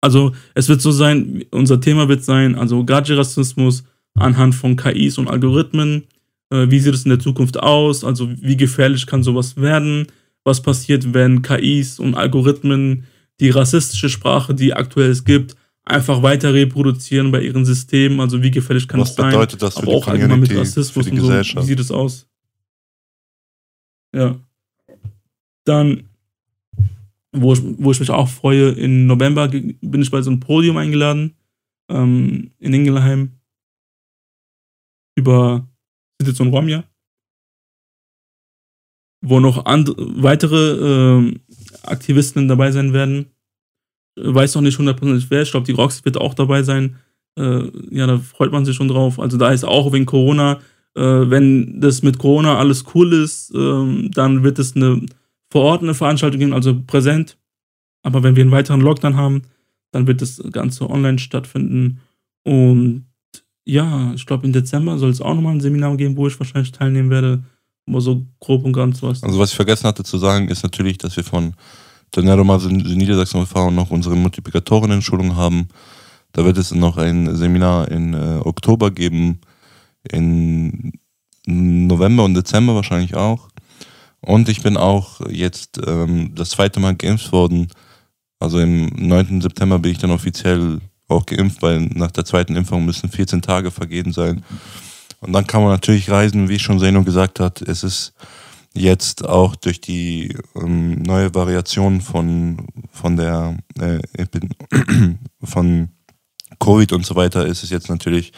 [0.00, 5.28] also, es wird so sein, unser Thema wird sein, also Gadget-Rassismus anhand von KIs und
[5.28, 6.04] Algorithmen.
[6.50, 8.04] Äh, wie sieht es in der Zukunft aus?
[8.04, 10.06] Also, wie gefährlich kann sowas werden?
[10.44, 13.04] Was passiert, wenn KIs und Algorithmen
[13.40, 18.20] die rassistische Sprache, die aktuell es gibt, einfach weiter reproduzieren bei ihren Systemen.
[18.20, 19.26] Also wie gefährlich kann es sein?
[19.26, 21.56] Was bedeutet das für Aber die auch Community, mit Rassismus für die Gesellschaft?
[21.56, 21.62] So.
[21.62, 22.26] Wie sieht es aus?
[24.14, 24.40] Ja.
[25.64, 26.08] Dann,
[27.32, 30.76] wo ich, wo ich mich auch freue, im November bin ich bei so einem Podium
[30.76, 31.36] eingeladen
[31.88, 33.32] ähm, in Ingelheim
[35.16, 35.68] über
[36.20, 36.84] Situation Romja,
[39.20, 41.40] wo noch weitere äh,
[41.82, 43.33] Aktivisten dabei sein werden
[44.16, 45.42] weiß noch nicht hundertprozentig wer.
[45.42, 46.96] Ich glaube, die Roxy wird auch dabei sein.
[47.38, 49.18] Äh, ja, da freut man sich schon drauf.
[49.18, 50.60] Also da ist auch wegen Corona,
[50.94, 55.04] äh, wenn das mit Corona alles cool ist, äh, dann wird es eine
[55.50, 57.38] vor Ort eine Veranstaltung geben, also präsent.
[58.02, 59.42] Aber wenn wir einen weiteren Lockdown haben,
[59.92, 62.00] dann wird das Ganze online stattfinden.
[62.42, 63.06] Und
[63.64, 66.72] ja, ich glaube, im Dezember soll es auch nochmal ein Seminar geben, wo ich wahrscheinlich
[66.72, 67.44] teilnehmen werde.
[67.86, 69.22] Aber so grob und ganz was.
[69.22, 71.54] Also, was ich vergessen hatte zu sagen, ist natürlich, dass wir von
[72.16, 75.68] dann ja mal in Niedersachsen erfahrung noch unsere Multiplikatorinnen-Schulung haben.
[76.32, 79.40] Da wird es noch ein Seminar in äh, Oktober geben
[80.10, 80.92] in
[81.46, 83.48] November und Dezember wahrscheinlich auch.
[84.20, 87.68] Und ich bin auch jetzt ähm, das zweite Mal geimpft worden.
[88.38, 89.40] Also im 9.
[89.40, 93.70] September bin ich dann offiziell auch geimpft, weil nach der zweiten Impfung müssen 14 Tage
[93.70, 94.44] vergeben sein.
[95.20, 97.62] Und dann kann man natürlich reisen, wie schon Zeno gesagt hat.
[97.62, 98.14] Es ist
[98.74, 104.00] jetzt auch durch die ähm, neue Variation von, von der äh,
[105.42, 105.88] von
[106.58, 108.32] Covid und so weiter ist es jetzt natürlich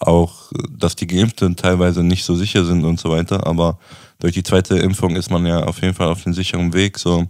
[0.00, 3.78] auch, dass die Geimpften teilweise nicht so sicher sind und so weiter, aber
[4.18, 6.98] durch die zweite Impfung ist man ja auf jeden Fall auf dem sicheren Weg.
[6.98, 7.26] So,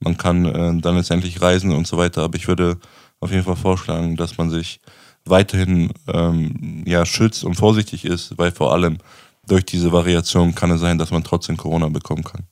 [0.00, 2.22] man kann äh, dann letztendlich reisen und so weiter.
[2.22, 2.78] Aber ich würde
[3.20, 4.80] auf jeden Fall vorschlagen, dass man sich
[5.24, 8.98] weiterhin ähm, ja, schützt und vorsichtig ist, weil vor allem
[9.48, 12.44] durch diese Variation kann es sein, dass man trotzdem Corona bekommen kann.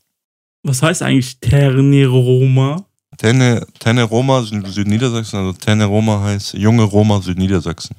[0.62, 2.84] Was heißt eigentlich Terne Roma?
[3.18, 7.96] Terne, Terne Roma Südniedersachsen, also Terne Roma heißt junge Roma Südniedersachsen.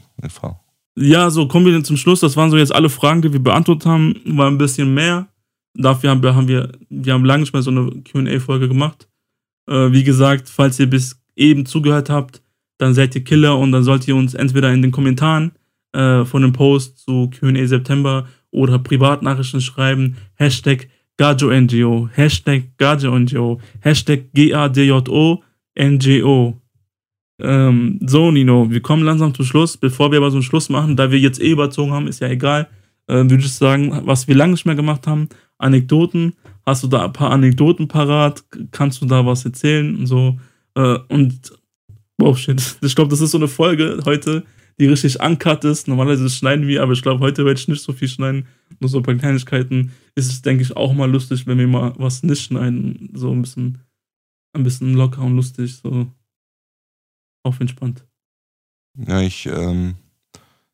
[0.95, 2.19] Ja, so kommen wir dann zum Schluss.
[2.19, 4.15] Das waren so jetzt alle Fragen, die wir beantwortet haben.
[4.25, 5.27] War ein bisschen mehr.
[5.75, 9.07] Dafür haben wir, haben wir, wir haben lange nicht mehr so eine QA-Folge gemacht.
[9.69, 12.41] Äh, wie gesagt, falls ihr bis eben zugehört habt,
[12.79, 15.51] dann seid ihr Killer und dann sollt ihr uns entweder in den Kommentaren
[15.93, 18.27] äh, von dem Post zu QA September
[18.57, 20.17] oder Privatnachrichten schreiben.
[20.35, 25.41] Hashtag GajoNGO, Hashtag GajoNGO, Hashtag G-A-D-J-O-N-G-O.
[27.39, 29.77] Ähm, so, Nino, wir kommen langsam zum Schluss.
[29.77, 32.29] Bevor wir aber so einen Schluss machen, da wir jetzt eh überzogen haben, ist ja
[32.29, 32.67] egal,
[33.07, 36.33] äh, würde ich sagen, was wir lange nicht mehr gemacht haben, Anekdoten.
[36.65, 38.43] Hast du da ein paar Anekdoten parat?
[38.71, 39.95] Kannst du da was erzählen?
[39.95, 40.39] Und so.
[40.75, 41.53] Äh, und,
[42.21, 44.43] oh shit, ich glaube, das ist so eine Folge heute,
[44.79, 45.87] die richtig uncut ist.
[45.87, 48.47] Normalerweise schneiden wir, aber ich glaube, heute werde ich nicht so viel schneiden.
[48.79, 49.91] Nur so ein paar Kleinigkeiten.
[50.15, 53.09] Ist es, denke ich, auch mal lustig, wenn wir mal was nicht schneiden.
[53.13, 53.79] So ein bisschen,
[54.53, 55.77] ein bisschen locker und lustig.
[55.77, 56.07] So
[57.43, 58.05] auf entspannt.
[59.07, 59.95] Ja, ich, ähm,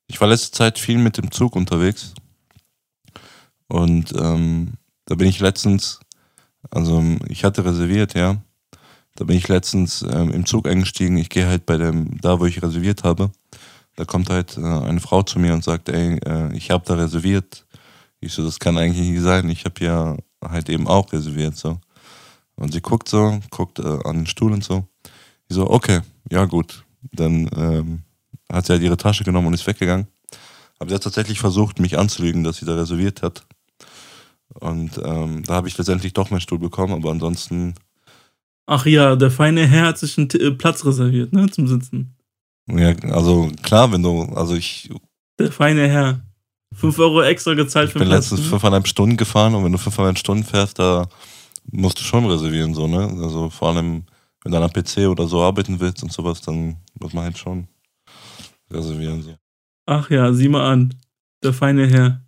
[0.08, 2.14] ich war letzte Zeit viel mit dem Zug unterwegs.
[3.68, 4.74] Und ähm,
[5.06, 6.00] da bin ich letztens,
[6.70, 8.42] also ich hatte reserviert, ja.
[9.16, 11.18] Da bin ich letztens ähm, im Zug eingestiegen.
[11.18, 13.32] Ich gehe halt bei dem, da wo ich reserviert habe.
[13.96, 16.96] Da kommt halt äh, eine Frau zu mir und sagt, ey, äh, ich habe da
[16.96, 17.66] reserviert.
[18.20, 19.50] Ich so, das kann eigentlich nicht sein.
[19.50, 21.80] Ich habe ja halt eben auch reserviert so.
[22.56, 24.88] Und sie guckt so, guckt äh, an den Stuhl und so.
[25.48, 26.84] Ich so, okay, ja gut.
[27.12, 28.04] Dann ähm,
[28.52, 30.08] hat sie halt ihre Tasche genommen und ist weggegangen.
[30.80, 33.46] Aber sie hat tatsächlich versucht, mich anzulügen, dass sie da reserviert hat.
[34.54, 37.74] Und ähm, da habe ich letztendlich doch meinen Stuhl bekommen, aber ansonsten.
[38.66, 42.16] Ach ja, der feine Herr hat sich einen T Platz reserviert, ne, zum Sitzen.
[42.68, 44.90] Ja, also klar, wenn du, also ich.
[45.40, 46.22] Der feine Herr.
[46.76, 49.78] 5 Euro extra gezahlt ich für Ich bin letztens fünfeinhalb Stunden gefahren und wenn du
[49.78, 51.08] fünfeinhalb Stunden fährst, da
[51.72, 53.16] musst du schon reservieren, so, ne?
[53.22, 54.06] Also vor allem,
[54.44, 57.38] wenn du an einem PC oder so arbeiten willst und sowas, dann muss man halt
[57.38, 57.68] schon
[58.72, 59.36] reservieren, so.
[59.86, 60.94] Ach ja, sieh mal an.
[61.44, 62.22] Der feine Herr.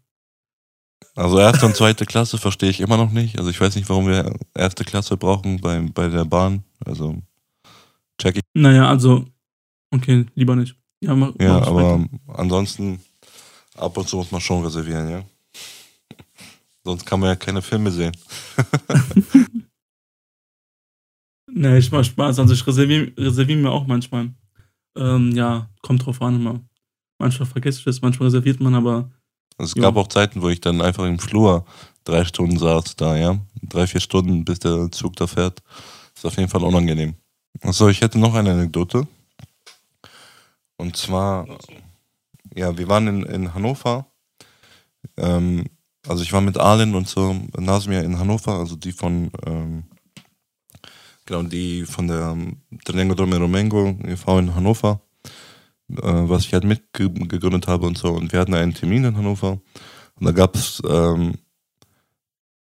[1.16, 3.38] Also erste und zweite Klasse verstehe ich immer noch nicht.
[3.38, 6.64] Also ich weiß nicht, warum wir erste Klasse brauchen bei, bei der Bahn.
[6.86, 7.22] Also
[8.22, 8.44] check ich.
[8.54, 9.26] Naja, also
[9.96, 10.76] okay, lieber nicht.
[11.02, 12.10] Ja, mach, ja mach aber weiter.
[12.28, 13.00] ansonsten
[13.76, 15.24] ab und zu muss man schon reservieren, ja.
[16.84, 18.16] Sonst kann man ja keine Filme sehen.
[21.52, 22.40] nee, ich mach Spaß.
[22.40, 24.32] Also ich reserviere reservier mir auch manchmal.
[24.98, 26.62] Ähm, ja, kommt drauf an immer.
[27.20, 29.10] Manchmal vergesse ich das, manchmal reserviert man, aber
[29.58, 31.66] es gab auch Zeiten, wo ich dann einfach im Flur
[32.04, 33.40] drei Stunden saß da, ja.
[33.64, 35.62] Drei, vier Stunden, bis der Zug da fährt.
[36.16, 37.16] Ist auf jeden Fall unangenehm.
[37.62, 39.08] Achso, ich hätte noch eine Anekdote.
[40.78, 41.48] Und zwar,
[42.54, 44.08] ja, wir waren in, in Hannover.
[45.18, 45.66] Ähm,
[46.08, 49.84] also ich war mit Arlen und so, Nasmia in Hannover, also die von, ähm,
[51.26, 52.38] genau, die von der
[52.84, 54.40] Trenengo Dome Romengo e.V.
[54.40, 55.02] in Hannover
[55.90, 58.10] äh, was ich halt mitgegründet habe und so.
[58.10, 59.60] Und wir hatten einen Termin in Hannover.
[60.20, 61.36] Und da gab es, ähm,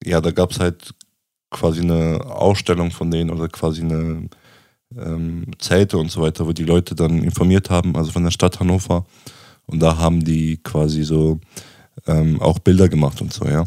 [0.03, 0.93] ja, da gab es halt
[1.49, 4.29] quasi eine Ausstellung von denen oder quasi eine
[4.97, 8.59] ähm, Zelte und so weiter, wo die Leute dann informiert haben, also von der Stadt
[8.59, 9.05] Hannover.
[9.65, 11.39] Und da haben die quasi so
[12.07, 13.65] ähm, auch Bilder gemacht und so, ja.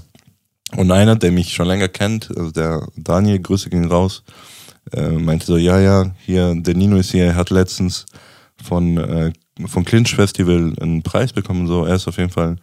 [0.77, 4.23] Und einer, der mich schon länger kennt, also der Daniel, Grüße ging raus,
[4.93, 8.07] äh, meinte so, ja, ja, hier, der Nino ist hier, er hat letztens
[8.63, 9.33] von äh,
[9.67, 11.85] vom Clinch Festival einen Preis bekommen, so.
[11.85, 12.57] Er ist auf jeden Fall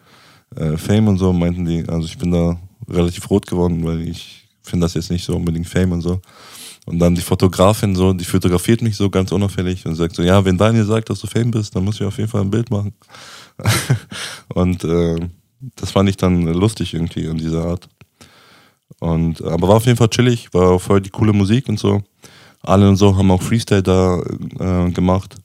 [0.56, 1.84] äh, Fame und so, meinten die.
[1.88, 2.58] Also ich bin da
[2.88, 6.22] relativ rot geworden, weil ich finde das jetzt nicht so unbedingt Fame und so.
[6.86, 10.46] Und dann die Fotografin so, die fotografiert mich so ganz unauffällig und sagt so, ja,
[10.46, 12.70] wenn Daniel sagt, dass du Fame bist, dann muss ich auf jeden Fall ein Bild
[12.70, 12.94] machen.
[14.54, 15.28] und äh,
[15.76, 17.90] das fand ich dann lustig irgendwie in dieser Art.
[19.00, 22.04] Und aber war auf jeden Fall chillig, war voll die coole Musik und so.
[22.62, 24.22] Alle und so haben auch Freestyle da
[24.60, 25.36] äh, gemacht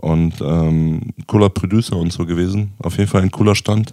[0.00, 2.72] und ähm, cooler Producer und so gewesen.
[2.78, 3.92] Auf jeden Fall ein cooler Stand.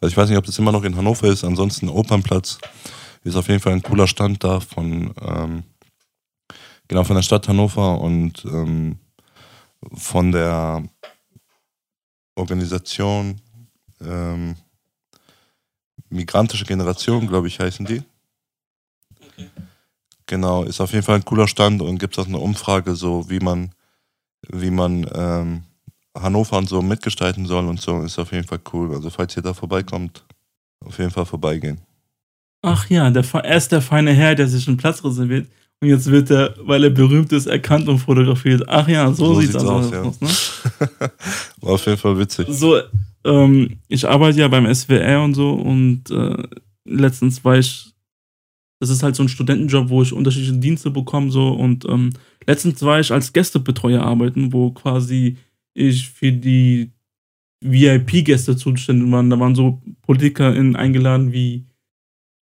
[0.00, 2.58] Also ich weiß nicht, ob das immer noch in Hannover ist, ansonsten Opernplatz
[3.24, 5.62] ist auf jeden Fall ein cooler Stand da von, ähm,
[6.88, 8.98] genau, von der Stadt Hannover und ähm,
[9.92, 10.82] von der
[12.36, 13.40] Organisation
[14.00, 14.56] ähm,
[16.10, 18.02] Migrantische Generation, glaube ich, heißen die.
[19.20, 19.48] Okay.
[20.26, 23.28] Genau, ist auf jeden Fall ein cooler Stand und gibt es auch eine Umfrage, so
[23.28, 23.74] wie man,
[24.48, 25.64] wie man ähm,
[26.16, 28.94] Hannover und so mitgestalten soll und so, ist auf jeden Fall cool.
[28.94, 30.24] Also falls ihr da vorbeikommt,
[30.84, 31.80] auf jeden Fall vorbeigehen.
[32.62, 35.48] Ach ja, der, er ist der feine Herr, der sich einen Platz reserviert.
[35.84, 38.66] Und jetzt wird er, weil er berühmt ist, erkannt und fotografiert.
[38.66, 39.92] Ach ja, so, so sieht's, sieht's aus.
[39.92, 40.26] aus ja.
[40.26, 41.10] ne?
[41.60, 42.46] War auf jeden Fall witzig.
[42.48, 42.80] So,
[43.22, 46.42] ähm, ich arbeite ja beim SWR und so und äh,
[46.86, 47.92] letztens war ich,
[48.80, 52.14] das ist halt so ein Studentenjob, wo ich unterschiedliche Dienste bekomme so und ähm,
[52.46, 55.36] letztens war ich als Gästebetreuer arbeiten, wo quasi
[55.74, 56.92] ich für die
[57.60, 59.22] VIP-Gäste zuständig war.
[59.22, 61.66] Da waren so PolitikerInnen eingeladen wie,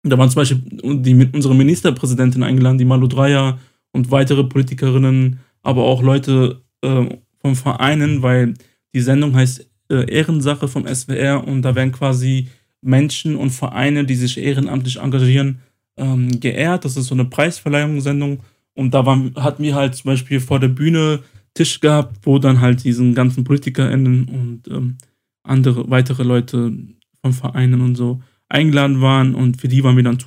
[0.04, 0.62] da waren zum Beispiel
[1.02, 3.60] die, unsere Ministerpräsidentin eingeladen, die Malu Dreyer
[3.92, 7.06] und weitere Politikerinnen, aber auch Leute äh,
[7.40, 8.54] vom Vereinen, weil
[8.94, 12.48] die Sendung heißt äh, Ehrensache vom SWR und da werden quasi
[12.82, 15.60] Menschen und Vereine, die sich ehrenamtlich engagieren,
[15.98, 16.84] ähm, geehrt.
[16.86, 18.40] Das ist so eine Preisverleihungssendung.
[18.74, 21.20] Und da war, hatten wir halt zum Beispiel vor der Bühne
[21.54, 24.98] Tisch gehabt, wo dann halt diesen ganzen PolitikerInnen und ähm,
[25.44, 26.74] andere weitere Leute
[27.22, 28.22] von Vereinen und so
[28.52, 30.20] eingeladen waren und für die waren wir dann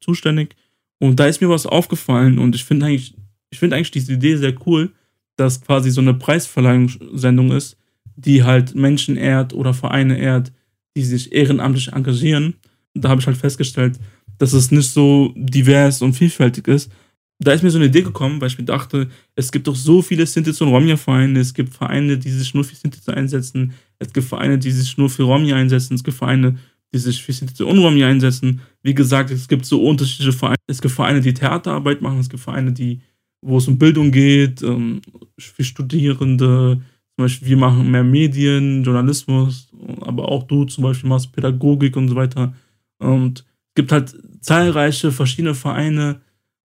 [0.00, 0.56] zuständig.
[0.98, 3.14] Und da ist mir was aufgefallen und ich finde eigentlich,
[3.50, 4.92] ich eigentlich diese Idee sehr cool,
[5.36, 7.76] dass quasi so eine Preisverleihungssendung ist,
[8.16, 10.52] die halt Menschen ehrt oder Vereine ehrt,
[10.96, 12.54] die sich ehrenamtlich engagieren.
[12.94, 13.98] Da habe ich halt festgestellt,
[14.38, 16.90] dass es nicht so divers und vielfältig ist.
[17.38, 20.02] Da ist mir so eine Idee gekommen, weil ich mir dachte, es gibt doch so
[20.02, 21.40] viele Sintiz- und Romja-Vereine.
[21.40, 23.72] Es gibt Vereine, die sich nur für Sintiz einsetzen.
[23.98, 25.94] Es gibt Vereine, die sich nur für Romja einsetzen.
[25.94, 26.58] Es gibt Vereine,
[26.92, 28.60] die sich für und Romja einsetzen.
[28.82, 30.58] Wie gesagt, es gibt so unterschiedliche Vereine.
[30.66, 32.18] Es gibt Vereine, die Theaterarbeit machen.
[32.18, 33.00] Es gibt Vereine, die,
[33.42, 35.00] wo es um Bildung geht, ähm,
[35.38, 36.80] für Studierende,
[37.16, 39.68] zum Beispiel, wir machen mehr Medien, Journalismus,
[40.00, 42.54] aber auch du zum Beispiel machst Pädagogik und so weiter.
[42.98, 46.20] Und es gibt halt zahlreiche verschiedene Vereine.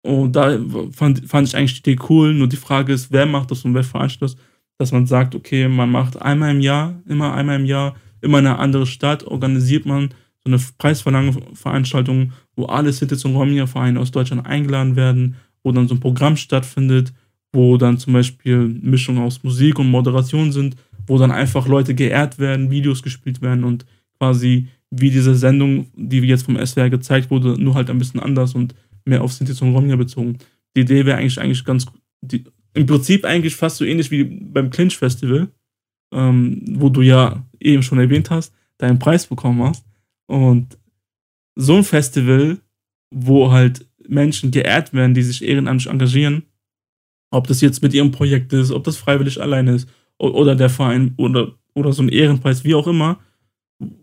[0.02, 0.58] Und da
[0.92, 2.34] fand, fand ich eigentlich die Idee cool.
[2.34, 4.44] Nur die Frage ist, wer macht das und wer veranstaltet das?
[4.78, 8.46] Dass man sagt, okay, man macht einmal im Jahr, immer einmal im Jahr, immer in
[8.46, 10.10] eine andere Stadt, organisiert man
[10.44, 15.94] so eine Preisverleihungsveranstaltung, wo alle Cities und Romja-Vereine aus Deutschland eingeladen werden, wo dann so
[15.94, 17.12] ein Programm stattfindet,
[17.52, 22.38] wo dann zum Beispiel Mischungen aus Musik und Moderation sind, wo dann einfach Leute geehrt
[22.38, 23.84] werden, Videos gespielt werden und
[24.18, 28.54] quasi wie diese Sendung, die jetzt vom SWR gezeigt wurde, nur halt ein bisschen anders
[28.54, 30.38] und mehr auf Sinti und Romja bezogen.
[30.76, 31.86] Die Idee wäre eigentlich, eigentlich ganz,
[32.20, 32.44] die,
[32.74, 35.48] im Prinzip eigentlich fast so ähnlich wie beim Clinch Festival,
[36.12, 39.84] ähm, wo du ja eben schon erwähnt hast, deinen Preis bekommen hast.
[40.26, 40.78] Und
[41.56, 42.58] so ein Festival,
[43.10, 46.44] wo halt Menschen geehrt werden, die sich ehrenamtlich engagieren,
[47.30, 49.88] ob das jetzt mit ihrem Projekt ist, ob das freiwillig alleine ist
[50.18, 53.18] oder der Verein oder, oder so ein Ehrenpreis, wie auch immer,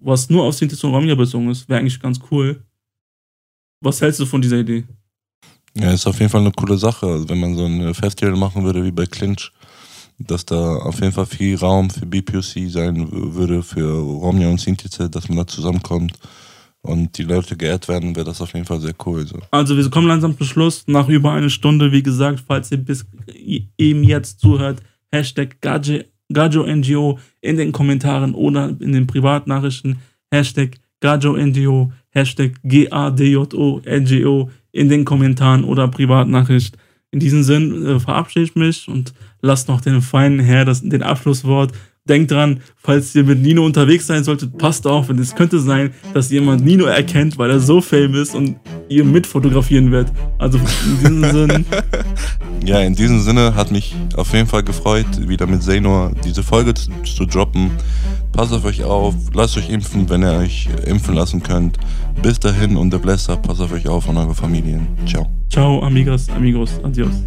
[0.02, 2.64] was nur auf Sinti und Romja bezogen ist, wäre eigentlich ganz cool.
[3.82, 4.86] Was hältst du von dieser Idee?
[5.76, 7.06] Ja, ist auf jeden Fall eine coole Sache.
[7.06, 9.52] Also wenn man so ein Festival machen würde wie bei Clinch,
[10.20, 15.10] dass da auf jeden Fall viel Raum für BPOC sein würde, für Romja und Sintize,
[15.10, 16.14] dass man da zusammenkommt
[16.82, 19.28] und die Leute geehrt werden, wäre das auf jeden Fall sehr cool.
[19.28, 19.40] So.
[19.52, 23.06] Also wir kommen langsam zum Schluss, nach über eine Stunde, wie gesagt, falls ihr bis
[23.78, 25.58] eben jetzt zuhört, Hashtag
[26.30, 30.00] GajoNGO in den Kommentaren oder in den Privatnachrichten,
[30.32, 36.78] Hashtag GajoNGO, Hashtag G-A-D-J-O-N-G-O in den Kommentaren oder Privatnachricht.
[37.12, 41.04] In diesem Sinn äh, verabschiede ich mich und lasst noch den feinen Herr das, den
[41.04, 41.74] Abschlusswort
[42.10, 45.92] denkt dran, falls ihr mit Nino unterwegs sein solltet, passt auf, denn es könnte sein,
[46.14, 48.56] dass jemand Nino erkennt, weil er so famous und
[48.90, 50.14] ihr mitfotografieren werdet.
[50.38, 51.66] Also in diesem Sinne.
[52.66, 56.74] Ja, in diesem Sinne hat mich auf jeden Fall gefreut, wieder mit Zaynor diese Folge
[56.74, 57.72] zu, zu droppen.
[58.34, 61.78] Passt auf euch auf, lasst euch impfen, wenn ihr euch impfen lassen könnt.
[62.22, 64.88] Bis dahin und der Blesser, passt auf euch auf und eure Familien.
[65.06, 65.28] Ciao.
[65.50, 67.24] Ciao, amigas, amigos, adios.